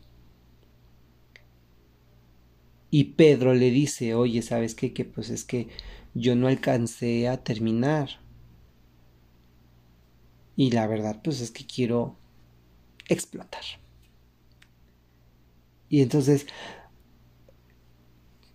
Y 2.92 3.06
Pedro 3.06 3.54
le 3.54 3.72
dice, 3.72 4.14
oye, 4.14 4.42
¿sabes 4.42 4.76
qué? 4.76 4.92
Que 4.92 5.06
pues 5.06 5.30
es 5.30 5.46
que 5.46 5.70
yo 6.14 6.36
no 6.36 6.48
alcancé 6.48 7.30
a 7.30 7.44
terminar. 7.44 8.10
Y 10.58 10.72
la 10.72 10.86
verdad, 10.86 11.22
pues 11.24 11.40
es 11.40 11.52
que 11.52 11.66
quiero 11.66 12.18
explotar. 13.10 13.64
Y 15.90 16.02
entonces 16.02 16.48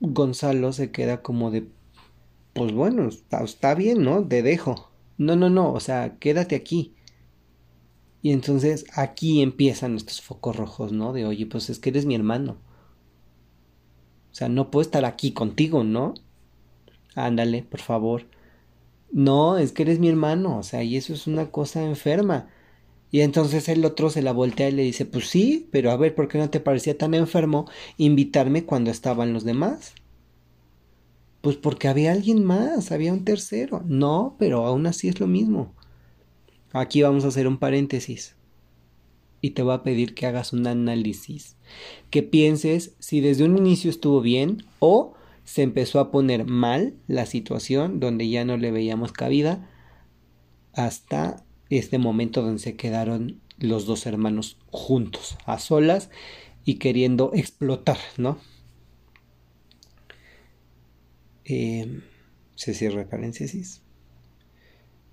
Gonzalo 0.00 0.73
se 0.73 0.90
queda 0.90 1.23
como 1.23 1.50
de, 1.50 1.68
pues 2.52 2.73
bueno, 2.73 3.09
está, 3.09 3.75
bien, 3.75 4.02
¿no? 4.02 4.26
Te 4.26 4.42
dejo. 4.42 4.90
No, 5.16 5.37
no, 5.37 5.49
no, 5.49 5.73
o 5.73 5.80
sea, 5.80 6.18
quédate 6.18 6.56
aquí. 6.56 6.94
Y 8.21 8.32
entonces 8.32 8.85
aquí 8.94 9.42
empiezan 9.42 9.97
estos 9.97 10.21
focos 10.21 10.56
rojos, 10.56 10.92
¿no? 10.92 11.12
De, 11.12 11.25
oye, 11.25 11.47
pues 11.47 11.71
es 11.71 11.78
que 11.78 11.90
eres 11.90 12.06
mi 12.06 12.14
hermano. 12.14 12.59
O 14.32 14.35
sea, 14.35 14.49
no 14.49 14.71
puedo 14.71 14.82
estar 14.82 15.04
aquí 15.04 15.32
contigo, 15.32 15.85
¿no? 15.85 16.14
Ándale, 17.14 17.62
por 17.62 17.80
favor. 17.80 18.26
No, 19.12 19.59
es 19.59 19.73
que 19.73 19.82
eres 19.82 19.99
mi 19.99 20.09
hermano, 20.09 20.59
o 20.59 20.62
sea, 20.62 20.82
y 20.82 20.97
eso 20.97 21.12
es 21.12 21.26
una 21.26 21.50
cosa 21.50 21.85
enferma. 21.85 22.49
Y 23.12 23.21
entonces 23.21 23.69
el 23.69 23.85
otro 23.85 24.09
se 24.09 24.23
la 24.23 24.33
voltea 24.33 24.71
y 24.71 24.73
le 24.73 24.83
dice, 24.83 25.04
pues 25.04 25.28
sí, 25.28 25.69
pero 25.71 25.90
a 25.90 25.97
ver, 25.99 26.14
¿por 26.14 26.28
qué 26.28 26.38
no 26.38 26.49
te 26.49 26.61
parecía 26.61 26.97
tan 26.97 27.12
enfermo 27.12 27.71
invitarme 27.99 28.64
cuando 28.64 28.90
estaban 28.90 29.35
los 29.35 29.45
demás? 29.45 29.95
Pues 31.42 31.57
porque 31.57 31.88
había 31.88 32.12
alguien 32.12 32.42
más, 32.42 32.90
había 32.90 33.12
un 33.12 33.26
tercero. 33.26 33.83
No, 33.87 34.35
pero 34.38 34.64
aún 34.64 34.87
así 34.87 35.09
es 35.09 35.21
lo 35.21 35.26
mismo. 35.26 35.75
Aquí 36.73 37.02
vamos 37.02 37.26
a 37.26 37.28
hacer 37.28 37.47
un 37.47 37.59
paréntesis. 37.59 38.35
Y 39.42 39.50
te 39.50 39.61
voy 39.62 39.75
a 39.75 39.83
pedir 39.83 40.14
que 40.14 40.25
hagas 40.25 40.54
un 40.54 40.66
análisis. 40.66 41.57
Que 42.09 42.23
pienses 42.23 42.95
si 42.99 43.21
desde 43.21 43.45
un 43.45 43.59
inicio 43.59 43.90
estuvo 43.90 44.23
bien 44.23 44.64
o 44.78 45.12
se 45.45 45.61
empezó 45.61 46.00
a 46.00 46.11
poner 46.11 46.47
mal 46.47 46.95
la 47.09 47.26
situación 47.26 48.00
donde 48.00 48.31
ya 48.31 48.47
no 48.47 48.57
le 48.57 48.71
veíamos 48.71 49.12
cabida 49.12 49.69
hasta 50.73 51.45
este 51.79 51.99
momento 51.99 52.43
donde 52.43 52.61
se 52.61 52.76
quedaron 52.76 53.41
los 53.59 53.87
dos 53.87 54.07
hermanos 54.07 54.59
juntos, 54.71 55.37
a 55.47 55.59
solas 55.59 56.11
y 56.64 56.75
queriendo 56.75 57.31
explotar, 57.35 57.99
¿no? 58.17 58.38
Eh, 61.45 62.00
se 62.55 62.75
cierra 62.75 63.09
paréntesis. 63.09 63.83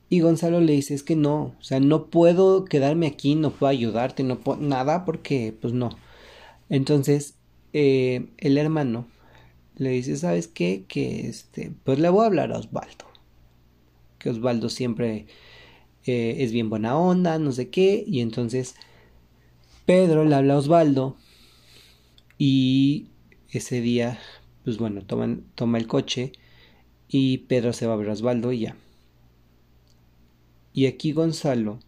Y 0.10 0.22
Gonzalo 0.22 0.60
le 0.60 0.74
dice, 0.74 0.96
es 0.96 1.04
que 1.04 1.16
no, 1.16 1.56
o 1.60 1.63
sea, 1.63 1.80
no 1.80 2.08
puedo 2.08 2.66
quedarme 2.66 3.06
aquí, 3.06 3.36
no 3.36 3.51
puedo 3.51 3.70
ayudarte, 3.70 4.24
no 4.24 4.39
puedo 4.39 4.60
nada 4.60 5.06
porque, 5.06 5.56
pues 5.60 5.74
no. 5.74 5.92
Entonces, 6.70 7.36
eh, 7.74 8.30
el 8.38 8.58
hermano 8.58 9.08
le 9.78 9.92
dice, 9.92 10.18
¿sabes 10.18 10.48
qué? 10.48 10.86
Que 10.88 11.28
este, 11.28 11.72
pues 11.84 12.00
le 12.00 12.10
voy 12.10 12.24
a 12.24 12.28
hablar 12.28 12.51
a 12.51 12.58
Osvaldo. 12.58 13.06
Que 14.18 14.32
Osvaldo 14.32 14.70
siempre 14.70 15.28
es 16.06 16.51
bien 16.51 16.70
buena 16.70 16.98
onda, 16.98 17.39
no 17.39 17.51
sé 17.51 17.70
qué, 17.70 18.03
y 18.08 18.22
entonces 18.22 18.75
Pedro 19.86 20.25
le 20.25 20.36
habla 20.36 20.56
a 20.56 20.58
Osvaldo 20.58 21.18
y 22.38 23.08
ese 23.51 23.82
día, 23.82 24.20
pues 24.63 24.77
bueno, 24.77 25.01
toman, 25.01 25.44
toma 25.56 25.77
el 25.77 25.88
coche 25.88 26.32
y 27.08 27.39
Pedro 27.39 27.74
se 27.74 27.88
va 27.88 27.94
a 27.94 27.98
ver 27.98 28.10
a 28.10 28.13
Osvaldo 28.13 28.51
y 28.51 28.60
ya. 28.60 28.75
Y 30.74 30.86
aquí 30.86 31.12
Gonzalo 31.12 31.79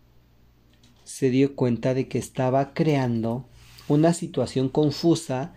se 1.03 1.29
dio 1.29 1.55
cuenta 1.55 1.93
de 1.93 2.07
que 2.07 2.17
estaba 2.17 2.73
creando 2.73 3.45
una 3.87 4.13
situación 4.13 4.69
confusa 4.69 5.53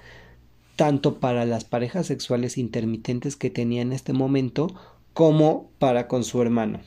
tanto 0.77 1.21
para 1.21 1.45
las 1.47 1.65
parejas 1.65 2.07
sexuales 2.07 2.59
intermitentes 2.59 3.37
que 3.37 3.51
tenía 3.51 3.83
en 3.83 3.93
este 3.93 4.13
momento 4.13 4.75
como 5.13 5.71
para 5.79 6.09
con 6.09 6.25
su 6.25 6.43
hermano 6.43 6.81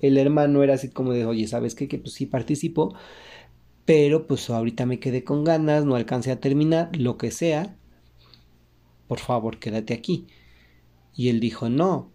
el 0.00 0.18
hermano 0.18 0.62
era 0.62 0.74
así 0.74 0.88
como 0.88 1.12
de, 1.12 1.24
oye, 1.26 1.46
¿sabes 1.46 1.74
qué? 1.74 1.88
Que 1.88 1.98
pues 1.98 2.14
sí 2.14 2.26
participo, 2.26 2.94
pero 3.84 4.26
pues 4.26 4.48
ahorita 4.50 4.86
me 4.86 5.00
quedé 5.00 5.24
con 5.24 5.44
ganas, 5.44 5.84
no 5.84 5.96
alcancé 5.96 6.30
a 6.30 6.40
terminar, 6.40 6.90
lo 6.96 7.18
que 7.18 7.30
sea, 7.30 7.76
por 9.08 9.18
favor, 9.18 9.58
quédate 9.58 9.94
aquí. 9.94 10.26
Y 11.16 11.28
él 11.28 11.40
dijo, 11.40 11.68
no. 11.68 12.12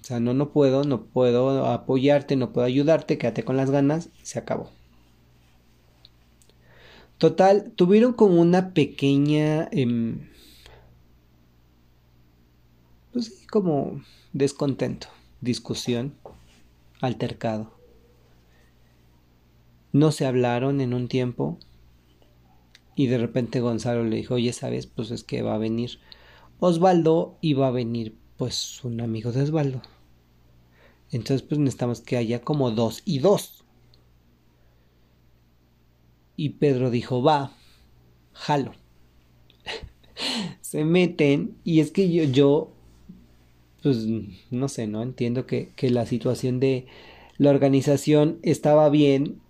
O 0.00 0.04
sea, 0.04 0.18
no, 0.20 0.34
no 0.34 0.50
puedo, 0.52 0.84
no 0.84 1.04
puedo 1.04 1.66
apoyarte, 1.66 2.36
no 2.36 2.52
puedo 2.52 2.66
ayudarte, 2.66 3.18
quédate 3.18 3.44
con 3.44 3.56
las 3.56 3.70
ganas, 3.70 4.10
se 4.22 4.38
acabó. 4.38 4.70
Total, 7.18 7.72
tuvieron 7.76 8.12
como 8.14 8.40
una 8.40 8.74
pequeña... 8.74 9.68
Em, 9.70 10.28
pues 13.12 13.26
sí, 13.26 13.46
como 13.46 14.02
descontento 14.32 15.08
discusión, 15.42 16.14
altercado. 17.00 17.74
No 19.92 20.10
se 20.12 20.24
hablaron 20.24 20.80
en 20.80 20.94
un 20.94 21.08
tiempo 21.08 21.58
y 22.94 23.08
de 23.08 23.18
repente 23.18 23.60
Gonzalo 23.60 24.04
le 24.04 24.16
dijo, 24.16 24.34
oye, 24.34 24.52
¿sabes? 24.52 24.86
Pues 24.86 25.10
es 25.10 25.24
que 25.24 25.42
va 25.42 25.54
a 25.54 25.58
venir 25.58 25.98
Osvaldo 26.60 27.36
y 27.42 27.52
va 27.54 27.68
a 27.68 27.72
venir 27.72 28.16
pues 28.38 28.82
un 28.84 29.00
amigo 29.00 29.32
de 29.32 29.42
Osvaldo. 29.42 29.82
Entonces 31.10 31.42
pues 31.42 31.58
necesitamos 31.58 32.00
que 32.00 32.16
haya 32.16 32.40
como 32.40 32.70
dos 32.70 33.02
y 33.04 33.18
dos. 33.18 33.64
Y 36.36 36.50
Pedro 36.50 36.90
dijo, 36.90 37.22
va, 37.22 37.52
jalo. 38.32 38.72
se 40.60 40.84
meten 40.84 41.58
y 41.64 41.80
es 41.80 41.90
que 41.90 42.10
yo, 42.10 42.24
yo 42.24 42.72
pues 43.82 44.06
no 44.50 44.68
sé, 44.68 44.86
no 44.86 45.02
entiendo 45.02 45.46
que, 45.46 45.72
la 45.80 46.06
situación 46.06 46.60
de 46.60 46.86
la 47.38 47.50
organización 47.50 48.38
estaba 48.42 48.88
bien 48.88 49.40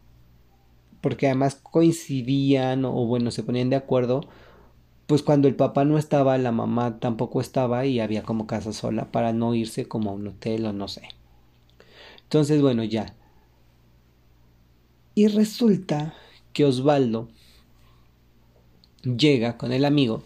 porque 1.00 1.26
además 1.26 1.56
coincidían 1.56 2.84
o 2.84 2.92
bueno, 3.06 3.30
se 3.30 3.42
ponían 3.42 3.70
de 3.70 3.76
acuerdo, 3.76 4.22
pues 5.06 5.22
cuando 5.22 5.48
el 5.48 5.56
papá 5.56 5.84
no 5.84 5.98
estaba, 5.98 6.38
la 6.38 6.52
mamá 6.52 6.98
tampoco 7.00 7.40
estaba 7.40 7.84
y 7.86 8.00
había 8.00 8.22
como 8.22 8.46
casa 8.46 8.72
sola 8.72 9.10
para 9.10 9.32
no 9.32 9.54
irse 9.54 9.86
como 9.86 10.10
a 10.10 10.14
un 10.14 10.28
hotel 10.28 10.64
o 10.66 10.72
no 10.72 10.88
sé. 10.88 11.02
Entonces, 12.22 12.62
bueno, 12.62 12.84
ya. 12.84 13.14
Y 15.14 15.26
resulta 15.26 16.14
que 16.52 16.64
Osvaldo 16.64 17.28
llega 19.02 19.58
con 19.58 19.72
el 19.72 19.84
amigo 19.84 20.22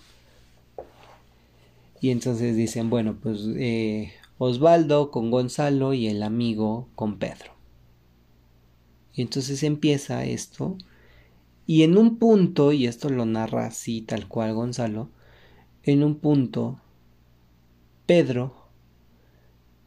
Y 2.06 2.12
entonces 2.12 2.54
dicen, 2.54 2.88
bueno, 2.88 3.18
pues 3.20 3.40
eh, 3.56 4.12
Osvaldo 4.38 5.10
con 5.10 5.32
Gonzalo 5.32 5.92
y 5.92 6.06
el 6.06 6.22
amigo 6.22 6.88
con 6.94 7.18
Pedro. 7.18 7.50
Y 9.12 9.22
entonces 9.22 9.64
empieza 9.64 10.24
esto. 10.24 10.78
Y 11.66 11.82
en 11.82 11.98
un 11.98 12.20
punto, 12.20 12.70
y 12.70 12.86
esto 12.86 13.08
lo 13.08 13.26
narra 13.26 13.66
así 13.66 14.02
tal 14.02 14.28
cual 14.28 14.54
Gonzalo, 14.54 15.10
en 15.82 16.04
un 16.04 16.20
punto 16.20 16.80
Pedro 18.06 18.54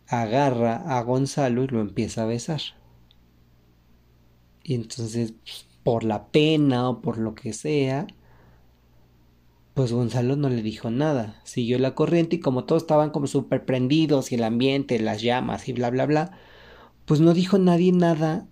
agarra 0.05 0.97
a 0.97 1.01
Gonzalo 1.03 1.63
y 1.63 1.67
lo 1.67 1.79
empieza 1.79 2.23
a 2.23 2.25
besar. 2.25 2.59
Y 4.61 4.73
entonces, 4.73 5.31
pues, 5.31 5.67
por 5.83 6.03
la 6.03 6.27
pena 6.27 6.89
o 6.89 6.99
por 6.99 7.17
lo 7.17 7.33
que 7.33 7.53
sea, 7.53 8.07
pues 9.79 9.93
Gonzalo 9.93 10.35
no 10.35 10.49
le 10.49 10.61
dijo 10.61 10.91
nada. 10.91 11.39
Siguió 11.45 11.79
la 11.79 11.95
corriente 11.95 12.35
y 12.35 12.39
como 12.41 12.65
todos 12.65 12.83
estaban 12.83 13.11
como 13.11 13.27
súper 13.27 13.63
prendidos 13.63 14.29
y 14.29 14.35
el 14.35 14.43
ambiente, 14.43 14.99
las 14.99 15.21
llamas 15.21 15.69
y 15.69 15.71
bla, 15.71 15.89
bla, 15.89 16.05
bla, 16.05 16.37
pues 17.05 17.21
no 17.21 17.33
dijo 17.33 17.57
nadie 17.59 17.93
nada 17.93 18.45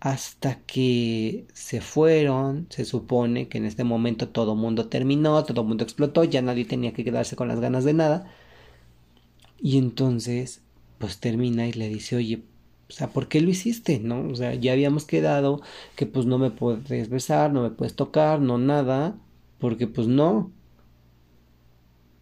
hasta 0.00 0.60
que 0.62 1.46
se 1.52 1.82
fueron. 1.82 2.68
Se 2.70 2.86
supone 2.86 3.48
que 3.48 3.58
en 3.58 3.66
este 3.66 3.84
momento 3.84 4.30
todo 4.30 4.56
mundo 4.56 4.88
terminó, 4.88 5.44
todo 5.44 5.62
mundo 5.62 5.84
explotó, 5.84 6.24
ya 6.24 6.40
nadie 6.40 6.64
tenía 6.64 6.94
que 6.94 7.04
quedarse 7.04 7.36
con 7.36 7.48
las 7.48 7.60
ganas 7.60 7.84
de 7.84 7.92
nada. 7.92 8.26
Y 9.60 9.76
entonces, 9.76 10.62
pues 10.96 11.18
termina 11.18 11.66
y 11.68 11.74
le 11.74 11.90
dice, 11.90 12.16
oye, 12.16 12.44
o 12.88 12.92
sea, 12.92 13.08
¿por 13.08 13.28
qué 13.28 13.42
lo 13.42 13.50
hiciste? 13.50 13.98
¿No? 14.00 14.26
O 14.26 14.34
sea, 14.34 14.54
ya 14.54 14.72
habíamos 14.72 15.04
quedado 15.04 15.60
que 15.96 16.06
pues 16.06 16.24
no 16.24 16.38
me 16.38 16.50
puedes 16.50 17.10
besar, 17.10 17.52
no 17.52 17.62
me 17.62 17.70
puedes 17.70 17.94
tocar, 17.94 18.40
no 18.40 18.56
nada, 18.56 19.18
porque 19.58 19.86
pues 19.86 20.06
no. 20.06 20.52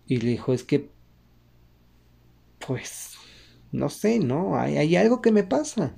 Y 0.06 0.18
le 0.18 0.30
dijo, 0.30 0.52
es 0.52 0.64
que, 0.64 0.90
pues, 2.66 3.14
no 3.72 3.88
sé, 3.88 4.18
¿no? 4.18 4.56
Hay, 4.56 4.76
hay 4.76 4.96
algo 4.96 5.22
que 5.22 5.32
me 5.32 5.44
pasa. 5.44 5.96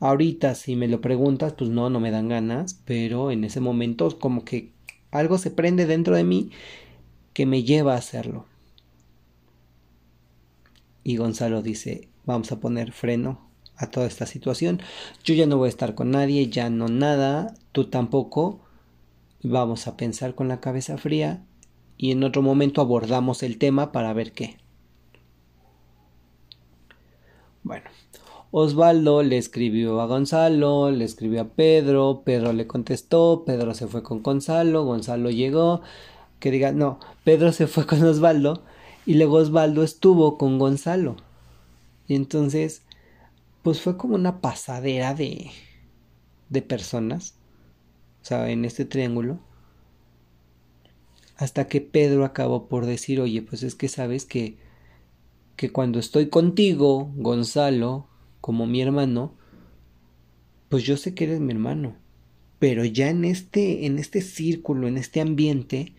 Ahorita, 0.00 0.54
si 0.54 0.76
me 0.76 0.88
lo 0.88 1.00
preguntas, 1.00 1.54
pues 1.54 1.70
no, 1.70 1.90
no 1.90 2.00
me 2.00 2.10
dan 2.10 2.28
ganas, 2.28 2.80
pero 2.84 3.30
en 3.30 3.44
ese 3.44 3.60
momento 3.60 4.18
como 4.18 4.44
que 4.44 4.72
algo 5.10 5.38
se 5.38 5.50
prende 5.50 5.86
dentro 5.86 6.16
de 6.16 6.24
mí 6.24 6.50
que 7.32 7.46
me 7.46 7.62
lleva 7.62 7.94
a 7.94 7.98
hacerlo. 7.98 8.46
Y 11.02 11.16
Gonzalo 11.16 11.62
dice, 11.62 12.08
vamos 12.24 12.50
a 12.52 12.60
poner 12.60 12.92
freno 12.92 13.48
a 13.76 13.90
toda 13.90 14.06
esta 14.06 14.26
situación. 14.26 14.80
Yo 15.24 15.34
ya 15.34 15.46
no 15.46 15.56
voy 15.56 15.66
a 15.66 15.70
estar 15.70 15.94
con 15.94 16.10
nadie, 16.10 16.48
ya 16.48 16.68
no 16.70 16.88
nada, 16.88 17.54
tú 17.72 17.84
tampoco. 17.88 18.60
Vamos 19.48 19.86
a 19.86 19.96
pensar 19.96 20.34
con 20.34 20.48
la 20.48 20.58
cabeza 20.58 20.98
fría 20.98 21.46
y 21.96 22.10
en 22.10 22.24
otro 22.24 22.42
momento 22.42 22.80
abordamos 22.80 23.44
el 23.44 23.58
tema 23.58 23.92
para 23.92 24.12
ver 24.12 24.32
qué. 24.32 24.56
Bueno, 27.62 27.84
Osvaldo 28.50 29.22
le 29.22 29.38
escribió 29.38 30.00
a 30.00 30.06
Gonzalo, 30.06 30.90
le 30.90 31.04
escribió 31.04 31.42
a 31.42 31.48
Pedro, 31.50 32.22
Pedro 32.24 32.52
le 32.52 32.66
contestó, 32.66 33.44
Pedro 33.46 33.72
se 33.74 33.86
fue 33.86 34.02
con 34.02 34.20
Gonzalo, 34.20 34.84
Gonzalo 34.84 35.30
llegó, 35.30 35.80
que 36.40 36.50
diga, 36.50 36.72
no, 36.72 36.98
Pedro 37.22 37.52
se 37.52 37.68
fue 37.68 37.86
con 37.86 38.02
Osvaldo 38.02 38.64
y 39.06 39.14
luego 39.14 39.36
Osvaldo 39.36 39.84
estuvo 39.84 40.38
con 40.38 40.58
Gonzalo. 40.58 41.14
Y 42.08 42.16
entonces, 42.16 42.82
pues 43.62 43.80
fue 43.80 43.96
como 43.96 44.16
una 44.16 44.40
pasadera 44.40 45.14
de, 45.14 45.52
de 46.48 46.62
personas, 46.62 47.36
en 48.30 48.64
este 48.64 48.84
triángulo, 48.84 49.40
hasta 51.36 51.68
que 51.68 51.80
Pedro 51.80 52.24
acabó 52.24 52.68
por 52.68 52.86
decir, 52.86 53.20
oye, 53.20 53.42
pues 53.42 53.62
es 53.62 53.74
que 53.74 53.88
sabes 53.88 54.24
que, 54.24 54.56
que 55.56 55.70
cuando 55.70 55.98
estoy 55.98 56.28
contigo, 56.28 57.12
Gonzalo, 57.16 58.08
como 58.40 58.66
mi 58.66 58.80
hermano, 58.80 59.34
pues 60.68 60.84
yo 60.84 60.96
sé 60.96 61.14
que 61.14 61.24
eres 61.24 61.40
mi 61.40 61.52
hermano, 61.52 61.96
pero 62.58 62.84
ya 62.84 63.10
en 63.10 63.24
este, 63.24 63.86
en 63.86 63.98
este 63.98 64.22
círculo, 64.22 64.88
en 64.88 64.96
este 64.96 65.20
ambiente, 65.20 65.94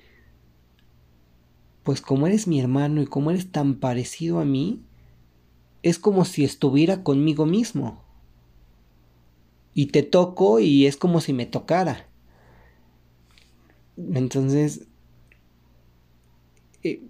pues 1.84 2.02
como 2.02 2.28
eres 2.28 2.48
mi 2.48 2.60
hermano 2.60 3.02
y 3.02 3.06
como 3.06 3.32
eres 3.32 3.52
tan 3.52 3.76
parecido 3.76 4.40
a 4.40 4.46
mí, 4.46 4.82
es 5.84 6.00
como 6.00 6.26
si 6.26 6.44
estuviera 6.44 7.04
conmigo 7.04 7.46
mismo. 7.46 8.04
Y 9.74 9.88
te 9.88 10.02
toco 10.02 10.60
y 10.60 10.88
es 10.88 10.98
como 10.98 11.22
si 11.22 11.34
me 11.34 11.46
tocara. 11.46 12.07
Entonces, 13.98 14.88
eh, 16.84 17.02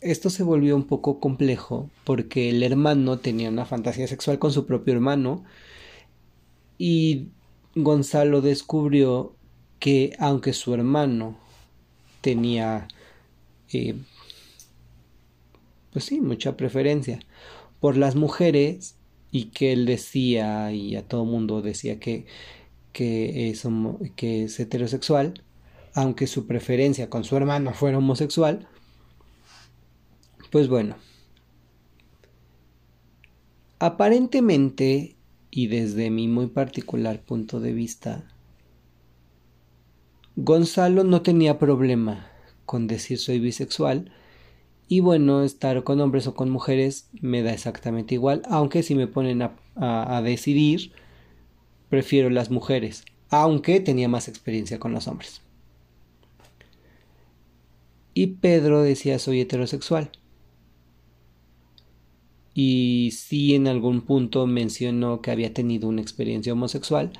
esto 0.00 0.30
se 0.30 0.42
volvió 0.42 0.76
un 0.76 0.84
poco 0.84 1.20
complejo 1.20 1.90
porque 2.04 2.50
el 2.50 2.62
hermano 2.62 3.18
tenía 3.18 3.48
una 3.50 3.66
fantasía 3.66 4.06
sexual 4.06 4.38
con 4.38 4.52
su 4.52 4.66
propio 4.66 4.94
hermano 4.94 5.44
y 6.78 7.28
Gonzalo 7.74 8.40
descubrió 8.40 9.34
que 9.78 10.14
aunque 10.18 10.52
su 10.52 10.74
hermano 10.74 11.36
tenía 12.20 12.88
eh, 13.72 13.94
pues 15.92 16.04
sí 16.04 16.20
mucha 16.20 16.56
preferencia 16.56 17.20
por 17.80 17.96
las 17.96 18.16
mujeres 18.16 18.96
y 19.30 19.46
que 19.46 19.72
él 19.72 19.86
decía 19.86 20.72
y 20.72 20.96
a 20.96 21.06
todo 21.06 21.24
mundo 21.24 21.62
decía 21.62 21.98
que 21.98 22.26
que 22.92 23.50
es, 23.50 23.66
que 24.16 24.44
es 24.44 24.58
heterosexual 24.58 25.42
aunque 25.96 26.28
su 26.28 26.46
preferencia 26.46 27.10
con 27.10 27.24
su 27.24 27.36
hermano 27.36 27.74
fuera 27.74 27.98
homosexual 27.98 28.68
pues 30.50 30.68
bueno, 30.68 30.96
aparentemente 33.78 35.16
y 35.50 35.66
desde 35.66 36.10
mi 36.10 36.28
muy 36.28 36.46
particular 36.46 37.20
punto 37.20 37.60
de 37.60 37.72
vista, 37.72 38.24
Gonzalo 40.36 41.04
no 41.04 41.22
tenía 41.22 41.58
problema 41.58 42.30
con 42.64 42.86
decir 42.86 43.18
soy 43.18 43.38
bisexual 43.38 44.12
y 44.88 45.00
bueno, 45.00 45.42
estar 45.42 45.82
con 45.82 46.00
hombres 46.00 46.26
o 46.26 46.34
con 46.34 46.48
mujeres 46.48 47.10
me 47.20 47.42
da 47.42 47.52
exactamente 47.52 48.14
igual, 48.14 48.42
aunque 48.48 48.82
si 48.82 48.94
me 48.94 49.08
ponen 49.08 49.42
a, 49.42 49.56
a, 49.74 50.22
decidir, 50.22 50.92
prefiero 51.88 52.30
las 52.30 52.50
mujeres, 52.50 53.04
aunque 53.30 53.80
tenía 53.80 54.08
más 54.08 54.28
experiencia 54.28 54.78
con 54.78 54.92
los 54.92 55.08
hombres. 55.08 55.42
Y 58.18 58.28
Pedro 58.28 58.80
decía 58.80 59.18
soy 59.18 59.42
heterosexual 59.42 60.10
y 62.54 63.10
sí 63.12 63.54
en 63.54 63.68
algún 63.68 64.00
punto 64.00 64.46
mencionó 64.46 65.20
que 65.20 65.30
había 65.30 65.52
tenido 65.52 65.86
una 65.86 66.00
experiencia 66.00 66.54
homosexual 66.54 67.12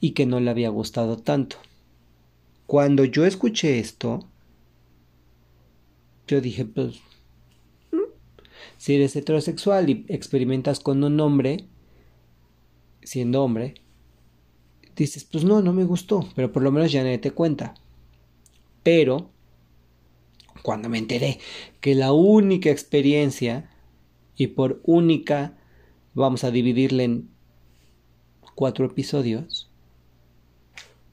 y 0.00 0.10
que 0.10 0.26
no 0.26 0.40
le 0.40 0.50
había 0.50 0.68
gustado 0.70 1.16
tanto. 1.16 1.58
Cuando 2.66 3.04
yo 3.04 3.24
escuché 3.24 3.78
esto, 3.78 4.26
yo 6.26 6.40
dije, 6.40 6.64
pues, 6.64 6.96
mm, 7.92 8.10
si 8.78 8.96
eres 8.96 9.14
heterosexual 9.14 9.90
y 9.90 10.04
experimentas 10.08 10.80
con 10.80 11.04
un 11.04 11.20
hombre, 11.20 11.66
siendo 13.04 13.44
hombre, 13.44 13.74
dices, 14.96 15.22
pues 15.22 15.44
no, 15.44 15.62
no 15.62 15.72
me 15.72 15.84
gustó, 15.84 16.28
pero 16.34 16.50
por 16.50 16.64
lo 16.64 16.72
menos 16.72 16.90
ya 16.90 17.04
nadie 17.04 17.18
te 17.18 17.30
cuenta. 17.30 17.74
Pero, 18.82 19.31
cuando 20.62 20.88
me 20.88 20.98
enteré 20.98 21.38
que 21.80 21.94
la 21.94 22.12
única 22.12 22.70
experiencia 22.70 23.70
y 24.36 24.48
por 24.48 24.80
única 24.84 25.56
vamos 26.14 26.44
a 26.44 26.50
dividirle 26.50 27.04
en 27.04 27.30
cuatro 28.54 28.86
episodios, 28.86 29.70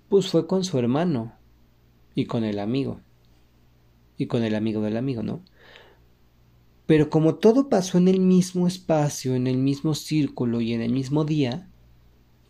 pues 0.09 0.27
fue 0.27 0.47
con 0.47 0.63
su 0.63 0.77
hermano 0.77 1.33
y 2.15 2.25
con 2.25 2.43
el 2.43 2.59
amigo 2.59 2.99
y 4.17 4.27
con 4.27 4.43
el 4.43 4.55
amigo 4.55 4.81
del 4.81 4.97
amigo, 4.97 5.23
¿no? 5.23 5.41
Pero 6.85 7.09
como 7.09 7.35
todo 7.35 7.69
pasó 7.69 7.97
en 7.97 8.07
el 8.07 8.19
mismo 8.19 8.67
espacio, 8.67 9.35
en 9.35 9.47
el 9.47 9.57
mismo 9.57 9.93
círculo 9.93 10.59
y 10.59 10.73
en 10.73 10.81
el 10.81 10.91
mismo 10.91 11.23
día, 11.23 11.69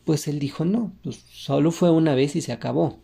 pues 0.05 0.27
él 0.27 0.39
dijo 0.39 0.65
no, 0.65 0.93
pues 1.03 1.17
solo 1.29 1.71
fue 1.71 1.91
una 1.91 2.15
vez 2.15 2.35
y 2.35 2.41
se 2.41 2.53
acabó. 2.53 3.01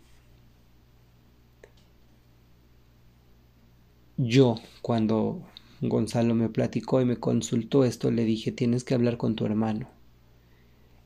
Yo, 4.18 4.56
cuando 4.80 5.42
Gonzalo 5.82 6.34
me 6.34 6.48
platicó 6.48 7.02
y 7.02 7.04
me 7.04 7.18
consultó 7.18 7.84
esto, 7.84 8.10
le 8.10 8.24
dije, 8.24 8.50
tienes 8.50 8.82
que 8.82 8.94
hablar 8.94 9.18
con 9.18 9.36
tu 9.36 9.44
hermano. 9.44 9.88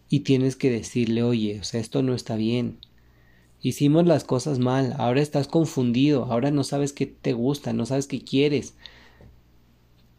Y 0.08 0.20
tienes 0.20 0.54
que 0.54 0.70
decirle, 0.70 1.24
oye, 1.24 1.58
o 1.60 1.64
sea, 1.64 1.80
esto 1.80 2.02
no 2.02 2.14
está 2.14 2.36
bien. 2.36 2.78
Hicimos 3.62 4.06
las 4.06 4.22
cosas 4.22 4.60
mal, 4.60 4.94
ahora 4.96 5.20
estás 5.20 5.48
confundido, 5.48 6.24
ahora 6.26 6.52
no 6.52 6.62
sabes 6.62 6.92
qué 6.92 7.06
te 7.06 7.32
gusta, 7.32 7.72
no 7.72 7.84
sabes 7.84 8.06
qué 8.06 8.22
quieres. 8.22 8.74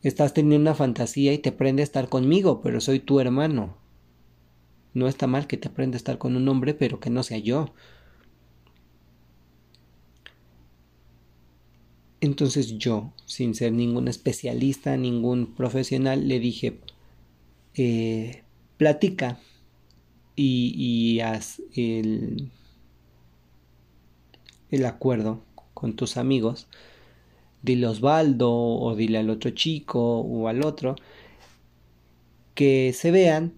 Estás 0.03 0.33
teniendo 0.33 0.69
una 0.69 0.75
fantasía 0.75 1.31
y 1.31 1.37
te 1.37 1.53
prende 1.53 1.83
a 1.83 1.85
estar 1.85 2.09
conmigo, 2.09 2.59
pero 2.61 2.81
soy 2.81 2.99
tu 2.99 3.21
hermano. 3.21 3.77
No 4.93 5.07
está 5.07 5.27
mal 5.27 5.47
que 5.47 5.57
te 5.57 5.69
aprenda 5.69 5.95
a 5.95 5.97
estar 5.97 6.17
con 6.17 6.35
un 6.35 6.47
hombre, 6.49 6.73
pero 6.73 6.99
que 6.99 7.09
no 7.09 7.23
sea 7.23 7.37
yo. 7.37 7.73
Entonces 12.21 12.77
yo, 12.77 13.11
sin 13.25 13.55
ser 13.55 13.73
ningún 13.73 14.07
especialista, 14.07 14.95
ningún 14.95 15.55
profesional, 15.55 16.27
le 16.27 16.39
dije, 16.39 16.79
eh, 17.73 18.43
platica 18.77 19.39
y, 20.35 21.19
haz 21.19 21.61
el, 21.75 22.51
el 24.69 24.85
acuerdo 24.85 25.43
con 25.73 25.95
tus 25.95 26.17
amigos. 26.17 26.67
Dile 27.63 27.87
a 27.87 27.91
Osvaldo 27.91 28.51
o 28.51 28.95
dile 28.95 29.17
al 29.17 29.29
otro 29.29 29.51
chico 29.51 30.19
o 30.19 30.47
al 30.47 30.63
otro 30.63 30.95
que 32.55 32.93
se 32.93 33.11
vean 33.11 33.53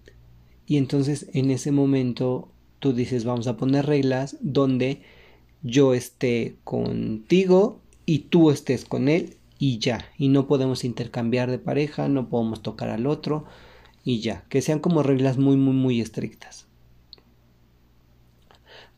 y 0.66 0.76
entonces 0.76 1.26
en 1.32 1.50
ese 1.50 1.72
momento 1.72 2.48
tú 2.80 2.92
dices 2.92 3.24
vamos 3.24 3.46
a 3.46 3.56
poner 3.56 3.86
reglas 3.86 4.36
donde 4.40 5.02
yo 5.62 5.94
esté 5.94 6.56
contigo 6.64 7.80
y 8.06 8.20
tú 8.20 8.50
estés 8.50 8.84
con 8.84 9.08
él 9.08 9.36
y 9.58 9.78
ya. 9.78 10.04
Y 10.18 10.28
no 10.28 10.46
podemos 10.46 10.84
intercambiar 10.84 11.50
de 11.50 11.58
pareja, 11.58 12.08
no 12.08 12.28
podemos 12.28 12.62
tocar 12.62 12.90
al 12.90 13.06
otro 13.06 13.44
y 14.04 14.20
ya. 14.20 14.44
Que 14.48 14.62
sean 14.62 14.80
como 14.80 15.02
reglas 15.02 15.38
muy, 15.38 15.56
muy, 15.56 15.74
muy 15.74 16.00
estrictas. 16.00 16.66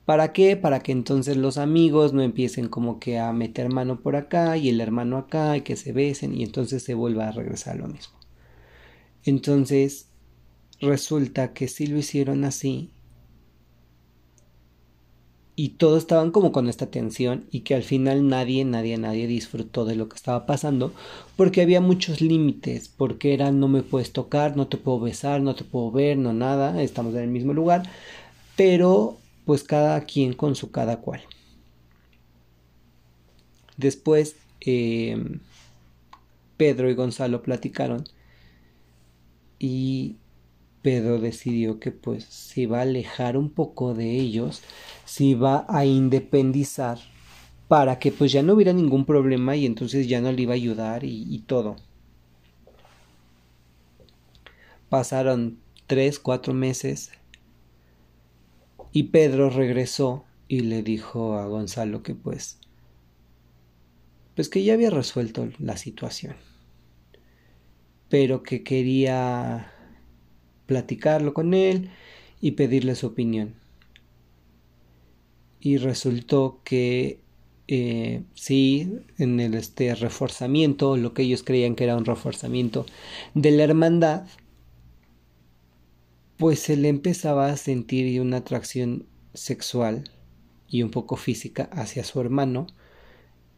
¿Para 0.05 0.33
qué? 0.33 0.57
Para 0.57 0.81
que 0.81 0.93
entonces 0.93 1.37
los 1.37 1.59
amigos 1.59 2.13
no 2.13 2.23
empiecen 2.23 2.69
como 2.69 3.01
que 3.01 3.19
a 3.19 3.33
meter 3.33 3.73
mano 3.73 4.01
por 4.01 4.15
acá 4.15 4.57
y 4.57 4.69
el 4.69 4.81
hermano 4.81 5.19
acá 5.19 5.57
y 5.57 5.63
que 5.63 5.75
se 5.75 5.93
besen 5.93 6.33
y 6.33 6.45
entonces 6.45 6.85
se 6.85 6.95
vuelva 6.95 7.29
a 7.29 7.33
regresar 7.33 7.77
lo 7.77 7.89
mismo. 7.89 8.15
Entonces 9.25 10.09
resulta 10.81 11.53
que 11.53 11.67
si 11.67 11.89
lo 11.89 11.99
hicieron 11.99 12.45
así 12.45 12.93
y 15.59 15.71
todos 15.71 15.99
estaban 16.01 16.33
como 16.33 16.53
con 16.53 16.69
esta 16.69 16.89
tensión 16.89 17.47
y 17.51 17.61
que 17.61 17.75
al 17.75 17.83
final 17.83 18.29
nadie, 18.29 18.63
nadie, 18.67 18.99
nadie 18.99 19.27
disfrutó 19.27 19.87
de 19.87 19.97
lo 19.97 20.07
que 20.07 20.17
estaba 20.17 20.45
pasando 20.45 20.93
porque 21.35 21.63
había 21.63 21.81
muchos 21.81 22.21
límites, 22.21 22.89
porque 22.89 23.33
era 23.33 23.51
no 23.51 23.67
me 23.67 23.83
puedes 23.83 24.13
tocar, 24.13 24.55
no 24.55 24.69
te 24.69 24.77
puedo 24.77 25.01
besar, 25.01 25.41
no 25.41 25.55
te 25.55 25.65
puedo 25.65 25.91
ver, 25.91 26.19
no 26.19 26.35
nada, 26.35 26.83
estamos 26.83 27.15
en 27.15 27.23
el 27.23 27.31
mismo 27.31 27.55
lugar, 27.55 27.85
pero 28.55 29.17
pues 29.47 29.65
cada 29.65 30.03
quien 30.03 30.35
con 30.35 30.55
su 30.57 30.71
cada 30.71 30.99
cual. 30.99 31.23
Después 33.79 34.37
em, 34.61 35.41
Pedro 36.59 36.91
y 36.91 36.95
Gonzalo 36.95 37.43
platicaron 37.43 38.05
y 39.59 40.17
Pedro 40.87 41.19
decidió 41.19 41.81
que 41.81 41.91
pues 41.91 42.27
se 42.27 42.61
iba 42.61 42.79
a 42.79 42.83
alejar 42.83 43.37
un 43.37 43.51
poco 43.51 43.93
de 43.93 44.09
ellos, 44.13 44.63
se 45.05 45.25
iba 45.25 45.67
a 45.69 45.85
independizar 45.85 47.01
para 47.67 47.99
que 47.99 48.13
pues 48.13 48.31
ya 48.31 48.45
no 48.45 48.53
hubiera 48.55 48.73
ningún 48.73 49.05
problema 49.05 49.57
y 49.57 49.67
entonces 49.67 50.07
ya 50.07 50.21
no 50.21 50.31
le 50.31 50.43
iba 50.43 50.53
a 50.53 50.55
ayudar 50.55 51.03
y, 51.03 51.27
y 51.29 51.41
todo. 51.41 51.75
Pasaron 54.89 55.59
tres, 55.89 56.21
cuatro 56.21 56.55
meses 56.55 57.11
y 58.93 59.03
Pedro 59.09 59.51
regresó 59.51 60.25
y 60.47 60.61
le 60.61 60.85
dijo 60.85 61.37
a 61.37 61.47
Gonzalo 61.47 62.05
que 62.05 62.15
pues 62.15 62.61
pues 64.37 64.49
que 64.49 64.63
ya 64.63 64.75
había 64.75 64.91
resuelto 64.91 65.49
la 65.59 65.77
situación 65.77 66.37
pero 68.09 68.45
que 68.45 68.63
quería 68.63 69.73
platicarlo 70.67 71.35
con 71.35 71.55
él 71.55 71.91
y 72.41 72.53
pedirle 72.53 72.95
su 72.95 73.07
opinión. 73.09 73.55
Y 75.61 75.79
resultó 75.79 76.61
que 76.65 77.21
eh, 77.69 78.23
sí, 78.35 79.01
en 79.19 79.41
el 79.41 79.55
este 79.55 79.95
reforzamiento, 79.95 80.97
lo 80.97 81.15
que 81.15 81.23
ellos 81.23 81.43
creían 81.43 81.75
que 81.75 81.85
era 81.85 81.97
un 81.97 82.05
reforzamiento 82.05 82.87
de 83.35 83.51
la 83.51 83.65
hermandad, 83.65 84.27
pues 86.37 86.61
se 86.61 86.77
le 86.77 86.89
empezaba 86.89 87.49
a 87.49 87.57
sentir 87.57 88.21
una 88.21 88.39
atracción 88.39 89.07
sexual 89.35 90.05
y 90.69 90.83
un 90.83 90.91
poco 90.91 91.17
física 91.17 91.69
hacia 91.73 92.05
su 92.05 92.21
hermano 92.21 92.67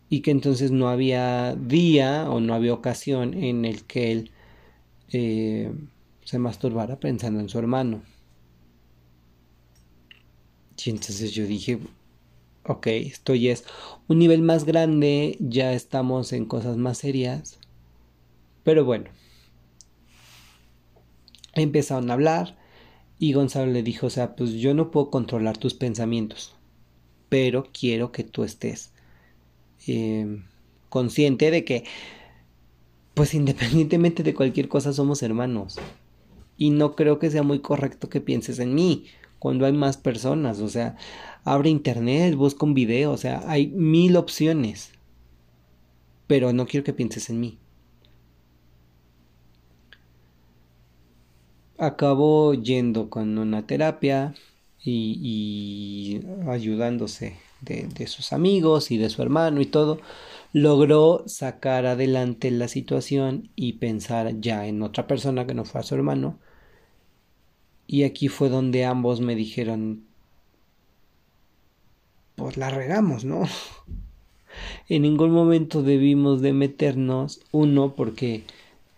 y 0.08 0.20
que 0.20 0.30
entonces 0.30 0.70
no 0.70 0.88
había 0.88 1.54
día 1.54 2.30
o 2.30 2.40
no 2.40 2.54
había 2.54 2.72
ocasión 2.72 3.34
en 3.34 3.64
el 3.64 3.84
que 3.84 4.12
él 4.12 4.30
eh, 5.12 5.72
se 6.28 6.38
masturbara 6.38 7.00
pensando 7.00 7.40
en 7.40 7.48
su 7.48 7.58
hermano. 7.58 8.02
Y 10.76 10.90
entonces 10.90 11.32
yo 11.32 11.46
dije, 11.46 11.78
ok, 12.64 12.86
esto 12.88 13.34
ya 13.34 13.52
es 13.52 13.64
un 14.08 14.18
nivel 14.18 14.42
más 14.42 14.64
grande, 14.64 15.38
ya 15.40 15.72
estamos 15.72 16.34
en 16.34 16.44
cosas 16.44 16.76
más 16.76 16.98
serias. 16.98 17.58
Pero 18.62 18.84
bueno, 18.84 19.06
empezaron 21.54 22.10
a 22.10 22.12
hablar 22.12 22.58
y 23.18 23.32
Gonzalo 23.32 23.72
le 23.72 23.82
dijo, 23.82 24.08
o 24.08 24.10
sea, 24.10 24.36
pues 24.36 24.52
yo 24.52 24.74
no 24.74 24.90
puedo 24.90 25.08
controlar 25.08 25.56
tus 25.56 25.72
pensamientos, 25.72 26.54
pero 27.30 27.70
quiero 27.72 28.12
que 28.12 28.22
tú 28.22 28.44
estés 28.44 28.92
eh, 29.86 30.42
consciente 30.90 31.50
de 31.50 31.64
que, 31.64 31.84
pues 33.14 33.32
independientemente 33.32 34.22
de 34.22 34.34
cualquier 34.34 34.68
cosa, 34.68 34.92
somos 34.92 35.22
hermanos 35.22 35.78
y 36.58 36.70
no 36.70 36.94
creo 36.96 37.18
que 37.18 37.30
sea 37.30 37.42
muy 37.42 37.60
correcto 37.60 38.10
que 38.10 38.20
pienses 38.20 38.58
en 38.58 38.74
mí 38.74 39.06
cuando 39.38 39.64
hay 39.66 39.72
más 39.72 39.96
personas, 39.96 40.60
o 40.60 40.68
sea, 40.68 40.96
abre 41.44 41.70
internet, 41.70 42.34
busca 42.34 42.66
un 42.66 42.74
video, 42.74 43.12
o 43.12 43.16
sea, 43.16 43.42
hay 43.46 43.68
mil 43.68 44.16
opciones, 44.16 44.90
pero 46.26 46.52
no 46.52 46.66
quiero 46.66 46.84
que 46.84 46.92
pienses 46.92 47.30
en 47.30 47.40
mí. 47.40 47.58
Acabó 51.78 52.54
yendo 52.54 53.08
con 53.08 53.38
una 53.38 53.66
terapia 53.66 54.34
y, 54.82 56.20
ayudándose 56.48 57.36
de, 57.60 57.86
de 57.86 58.06
sus 58.08 58.32
amigos 58.32 58.90
y 58.90 58.98
de 58.98 59.08
su 59.08 59.22
hermano 59.22 59.60
y 59.60 59.66
todo, 59.66 60.00
logró 60.52 61.22
sacar 61.26 61.86
adelante 61.86 62.50
la 62.50 62.66
situación 62.66 63.50
y 63.54 63.74
pensar 63.74 64.40
ya 64.40 64.66
en 64.66 64.82
otra 64.82 65.06
persona 65.06 65.46
que 65.46 65.54
no 65.54 65.64
fue 65.64 65.80
a 65.80 65.84
su 65.84 65.94
hermano 65.94 66.38
y 67.88 68.04
aquí 68.04 68.28
fue 68.28 68.50
donde 68.50 68.84
ambos 68.84 69.20
me 69.20 69.34
dijeron, 69.34 70.04
pues 72.36 72.58
la 72.58 72.68
regamos, 72.70 73.24
¿no? 73.24 73.48
en 74.88 75.02
ningún 75.02 75.30
momento 75.30 75.82
debimos 75.82 76.42
de 76.42 76.52
meternos, 76.52 77.40
uno, 77.50 77.94
porque 77.94 78.44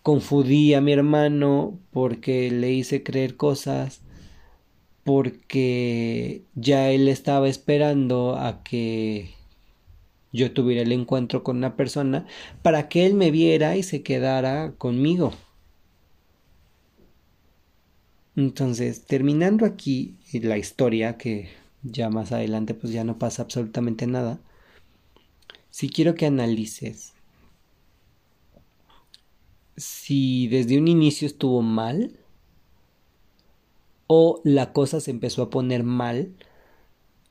confundí 0.03 0.73
a 0.73 0.81
mi 0.81 0.91
hermano, 0.91 1.79
porque 1.91 2.51
le 2.51 2.73
hice 2.73 3.01
creer 3.01 3.37
cosas, 3.37 4.01
porque 5.05 6.43
ya 6.55 6.91
él 6.91 7.07
estaba 7.07 7.47
esperando 7.47 8.35
a 8.35 8.61
que 8.61 9.31
yo 10.33 10.51
tuviera 10.51 10.81
el 10.81 10.91
encuentro 10.91 11.43
con 11.43 11.57
una 11.57 11.77
persona 11.77 12.25
para 12.61 12.89
que 12.89 13.05
él 13.05 13.13
me 13.13 13.31
viera 13.31 13.77
y 13.77 13.83
se 13.83 14.03
quedara 14.03 14.73
conmigo. 14.77 15.31
Entonces, 18.35 19.05
terminando 19.05 19.65
aquí 19.65 20.17
la 20.33 20.57
historia, 20.57 21.17
que 21.17 21.49
ya 21.83 22.09
más 22.09 22.31
adelante 22.31 22.73
pues 22.73 22.93
ya 22.93 23.03
no 23.03 23.17
pasa 23.19 23.43
absolutamente 23.43 24.07
nada, 24.07 24.39
si 25.69 25.89
quiero 25.89 26.15
que 26.15 26.25
analices 26.25 27.13
si 29.81 30.47
desde 30.47 30.77
un 30.77 30.87
inicio 30.87 31.27
estuvo 31.27 31.61
mal 31.61 32.17
o 34.07 34.41
la 34.43 34.73
cosa 34.73 34.99
se 34.99 35.11
empezó 35.11 35.43
a 35.43 35.49
poner 35.49 35.83
mal 35.83 36.33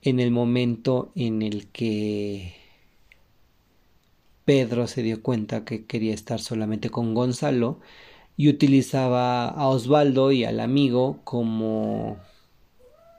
en 0.03 0.19
el 0.19 0.31
momento 0.31 1.13
en 1.15 1.43
el 1.43 1.69
que 1.69 2.55
Pedro 4.45 4.87
se 4.87 5.03
dio 5.03 5.23
cuenta 5.23 5.65
que 5.65 5.85
quería 5.85 6.15
estar 6.15 6.41
solamente 6.41 6.91
con 6.91 7.15
Gonzalo 7.15 7.81
y 8.37 8.49
utilizaba 8.49 9.49
a 9.49 9.69
Osvaldo 9.69 10.33
y 10.33 10.45
al 10.45 10.61
amigo 10.61 11.21
como 11.25 12.19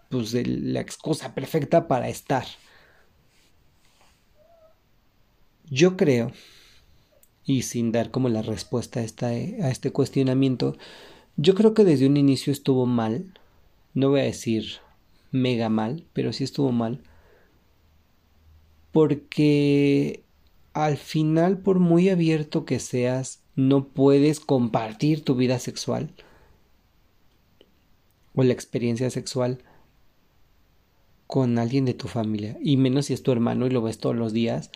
pues 0.10 0.34
la 0.34 0.82
excusa 0.82 1.34
perfecta 1.34 1.88
para 1.88 2.10
estar. 2.10 2.46
Yo 5.70 5.96
creo, 5.96 6.32
y 7.46 7.62
sin 7.62 7.92
dar 7.92 8.12
como 8.12 8.28
la 8.28 8.42
respuesta 8.42 9.00
a, 9.00 9.04
esta, 9.04 9.28
a 9.28 9.70
este 9.70 9.92
cuestionamiento, 9.92 10.76
yo 11.38 11.56
creo 11.56 11.74
que 11.74 11.86
desde 11.86 12.08
un 12.08 12.18
inicio 12.18 12.52
estuvo 12.52 12.86
mal, 12.86 13.40
no 13.94 14.10
voy 14.10 14.20
a 14.20 14.24
decir 14.24 14.66
mega 15.32 15.70
mal, 15.70 16.06
pero 16.14 16.34
sí 16.34 16.44
estuvo 16.44 16.74
mal, 16.74 17.02
porque 18.92 20.26
al 20.74 20.98
final, 20.98 21.58
por 21.60 21.80
muy 21.80 22.10
abierto 22.10 22.66
que 22.66 22.80
seas 22.80 23.41
no 23.56 23.88
puedes 23.88 24.40
compartir 24.40 25.24
tu 25.24 25.36
vida 25.36 25.60
sexual 25.60 26.14
o 28.34 28.44
la 28.44 28.54
experiencia 28.54 29.10
sexual 29.10 29.64
con 31.28 31.58
alguien 31.60 31.86
de 31.86 31.94
tu 31.94 32.08
familia, 32.08 32.58
y 32.62 32.76
menos 32.78 33.06
si 33.06 33.14
es 33.14 33.24
tu 33.24 33.32
hermano 33.32 33.66
y 33.66 33.70
lo 33.70 33.82
ves 33.82 34.00
todos 34.00 34.16
los 34.16 34.34
días, 34.34 34.70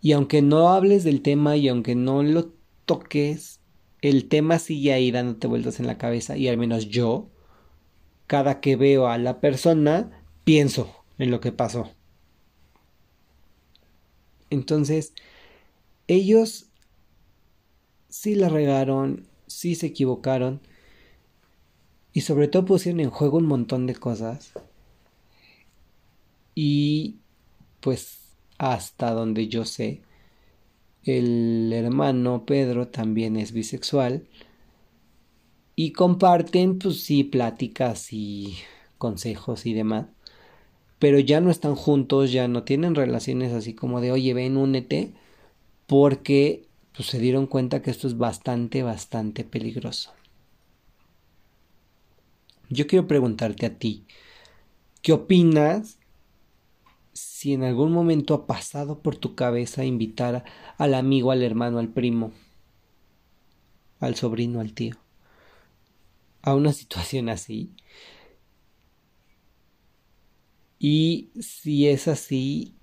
Y 0.00 0.12
aunque 0.12 0.40
no 0.40 0.70
hables 0.70 1.04
del 1.04 1.20
tema 1.20 1.56
y 1.56 1.68
aunque 1.68 1.94
no 1.94 2.22
lo 2.22 2.52
toques, 2.86 3.60
el 4.00 4.28
tema 4.28 4.58
sigue 4.58 4.92
ahí 4.92 5.10
dándote 5.10 5.46
vueltas 5.46 5.78
en 5.78 5.86
la 5.86 5.98
cabeza 5.98 6.36
y 6.36 6.48
al 6.48 6.56
menos 6.56 6.88
yo, 6.88 7.28
cada 8.26 8.60
que 8.60 8.76
veo 8.76 9.08
a 9.08 9.18
la 9.18 9.40
persona, 9.40 10.24
pienso 10.44 10.90
en 11.18 11.30
lo 11.30 11.40
que 11.40 11.52
pasó. 11.52 11.90
Entonces, 14.48 15.12
ellos 16.08 16.69
sí 18.10 18.34
la 18.34 18.48
regaron, 18.48 19.26
sí 19.46 19.74
se 19.74 19.86
equivocaron. 19.86 20.60
Y 22.12 22.22
sobre 22.22 22.48
todo 22.48 22.64
pusieron 22.64 23.00
en 23.00 23.10
juego 23.10 23.38
un 23.38 23.46
montón 23.46 23.86
de 23.86 23.94
cosas. 23.94 24.52
Y 26.54 27.16
pues 27.80 28.18
hasta 28.58 29.12
donde 29.12 29.48
yo 29.48 29.64
sé, 29.64 30.02
el 31.04 31.72
hermano 31.72 32.44
Pedro 32.44 32.88
también 32.88 33.36
es 33.36 33.52
bisexual. 33.52 34.26
Y 35.76 35.92
comparten 35.92 36.78
pues 36.78 37.02
sí 37.02 37.24
pláticas 37.24 38.12
y 38.12 38.56
consejos 38.98 39.64
y 39.64 39.72
demás. 39.72 40.06
Pero 40.98 41.18
ya 41.18 41.40
no 41.40 41.50
están 41.50 41.76
juntos, 41.76 42.32
ya 42.32 42.48
no 42.48 42.64
tienen 42.64 42.94
relaciones 42.94 43.52
así 43.54 43.72
como 43.72 44.02
de 44.02 44.12
oye 44.12 44.34
ven 44.34 44.58
únete 44.58 45.14
porque 45.86 46.69
pues, 46.96 47.08
se 47.08 47.18
dieron 47.18 47.46
cuenta 47.46 47.82
que 47.82 47.90
esto 47.90 48.06
es 48.06 48.16
bastante 48.18 48.82
bastante 48.82 49.44
peligroso 49.44 50.12
yo 52.68 52.86
quiero 52.86 53.06
preguntarte 53.06 53.66
a 53.66 53.78
ti 53.78 54.04
¿qué 55.02 55.12
opinas 55.12 56.00
si 57.12 57.52
en 57.54 57.64
algún 57.64 57.92
momento 57.92 58.34
ha 58.34 58.46
pasado 58.46 59.00
por 59.00 59.16
tu 59.16 59.34
cabeza 59.34 59.84
invitar 59.84 60.44
al 60.78 60.94
amigo, 60.94 61.30
al 61.30 61.42
hermano, 61.42 61.78
al 61.78 61.88
primo, 61.88 62.32
al 63.98 64.14
sobrino, 64.14 64.60
al 64.60 64.72
tío, 64.72 64.96
a 66.42 66.54
una 66.54 66.72
situación 66.74 67.28
así. 67.28 67.74
Y 70.78 71.30
si 71.40 71.88
es 71.88 72.08
así, 72.08 72.74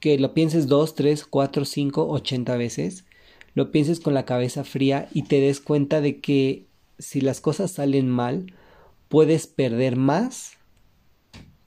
que 0.00 0.18
lo 0.18 0.34
pienses 0.34 0.68
dos, 0.68 0.94
tres, 0.94 1.24
cuatro, 1.24 1.64
cinco, 1.64 2.08
ochenta 2.08 2.56
veces, 2.56 3.06
lo 3.56 3.72
pienses 3.72 4.00
con 4.00 4.12
la 4.12 4.26
cabeza 4.26 4.64
fría 4.64 5.08
y 5.14 5.22
te 5.22 5.40
des 5.40 5.60
cuenta 5.60 6.02
de 6.02 6.20
que 6.20 6.66
si 6.98 7.22
las 7.22 7.40
cosas 7.40 7.70
salen 7.70 8.06
mal, 8.06 8.52
puedes 9.08 9.46
perder 9.46 9.96
más 9.96 10.58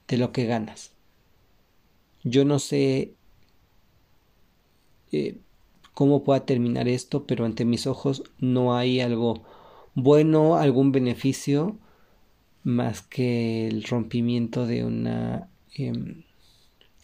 de 0.06 0.16
lo 0.16 0.30
que 0.30 0.46
ganas. 0.46 0.92
Yo 2.22 2.44
no 2.44 2.60
sé 2.60 3.14
eh, 5.10 5.38
cómo 5.92 6.22
pueda 6.22 6.46
terminar 6.46 6.86
esto, 6.86 7.26
pero 7.26 7.44
ante 7.44 7.64
mis 7.64 7.88
ojos 7.88 8.22
no 8.38 8.76
hay 8.76 9.00
algo 9.00 9.42
bueno, 9.96 10.54
algún 10.54 10.92
beneficio 10.92 11.76
más 12.62 13.02
que 13.02 13.66
el 13.66 13.82
rompimiento 13.82 14.64
de 14.64 14.84
una 14.84 15.48
em, 15.74 16.22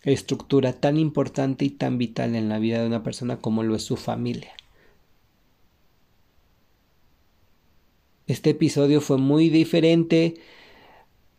estructura 0.04 0.74
tan 0.74 0.96
importante 0.96 1.64
y 1.64 1.70
tan 1.70 1.98
vital 1.98 2.36
en 2.36 2.48
la 2.48 2.60
vida 2.60 2.80
de 2.80 2.86
una 2.86 3.02
persona 3.02 3.38
como 3.38 3.64
lo 3.64 3.74
es 3.74 3.82
su 3.82 3.96
familia. 3.96 4.52
Este 8.26 8.50
episodio 8.50 9.00
fue 9.00 9.18
muy 9.18 9.50
diferente 9.50 10.34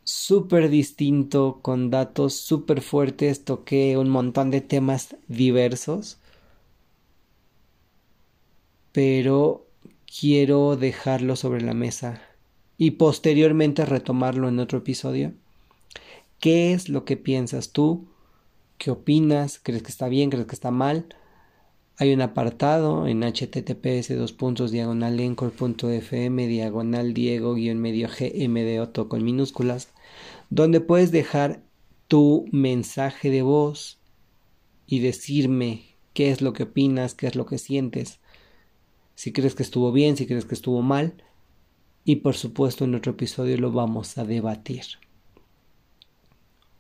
súper 0.06 0.70
distinto, 0.70 1.60
con 1.62 1.90
datos 1.90 2.36
súper 2.36 2.82
fuertes, 2.82 3.44
toqué 3.44 3.98
un 3.98 4.08
montón 4.10 4.52
de 4.52 4.62
temas 4.62 5.18
diversos, 5.28 6.18
pero 8.94 9.68
quiero 10.06 10.78
dejarlo 10.78 11.36
sobre 11.36 11.62
la 11.62 11.74
mesa 11.74 12.22
y 12.78 12.92
posteriormente 12.92 13.86
retomarlo 13.86 14.48
en 14.48 14.60
otro 14.60 14.80
episodio. 14.80 15.34
¿Qué 16.40 16.74
es 16.74 16.90
lo 16.90 17.04
que 17.04 17.18
piensas 17.18 17.72
tú? 17.72 18.08
¿Qué 18.78 18.92
opinas? 18.92 19.60
¿Crees 19.62 19.84
que 19.84 19.92
está 19.92 20.08
bien? 20.08 20.30
¿Crees 20.30 20.48
que 20.48 20.56
está 20.56 20.72
mal? 20.72 21.08
Hay 22.00 22.14
un 22.14 22.22
apartado 22.22 23.08
en 23.08 23.24
https 23.24 24.16
dos 24.16 24.32
puntos 24.32 24.70
diagonal 24.70 25.18
diagonal 25.18 27.14
diego 27.14 27.56
guion 27.56 27.80
medio 27.80 28.08
gm 28.08 28.54
de 28.54 28.80
otto 28.80 29.10
con 29.10 29.24
minúsculas 29.24 29.90
donde 30.52 30.80
puedes 30.80 31.12
dejar 31.12 31.64
tu 32.08 32.46
mensaje 32.52 33.32
de 33.32 33.42
voz 33.42 33.98
y 34.86 35.00
decirme 35.00 35.96
qué 36.14 36.30
es 36.32 36.42
lo 36.42 36.54
que 36.54 36.64
opinas, 36.64 37.16
qué 37.16 37.28
es 37.28 37.36
lo 37.36 37.46
que 37.46 37.58
sientes, 37.58 38.20
si 39.16 39.34
crees 39.34 39.56
que 39.56 39.64
estuvo 39.64 39.92
bien, 39.92 40.16
si 40.16 40.26
crees 40.26 40.46
que 40.46 40.56
estuvo 40.56 40.82
mal, 40.82 41.24
y 42.06 42.18
por 42.18 42.36
supuesto 42.36 42.86
en 42.86 42.96
otro 42.96 43.14
episodio 43.14 43.58
lo 43.58 43.72
vamos 43.72 44.18
a 44.18 44.24
debatir. 44.24 44.84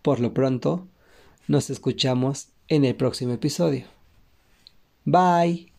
Por 0.01 0.19
lo 0.19 0.33
pronto, 0.33 0.87
nos 1.47 1.69
escuchamos 1.69 2.49
en 2.69 2.85
el 2.85 2.95
próximo 2.95 3.33
episodio. 3.33 3.96
Bye. 5.07 5.71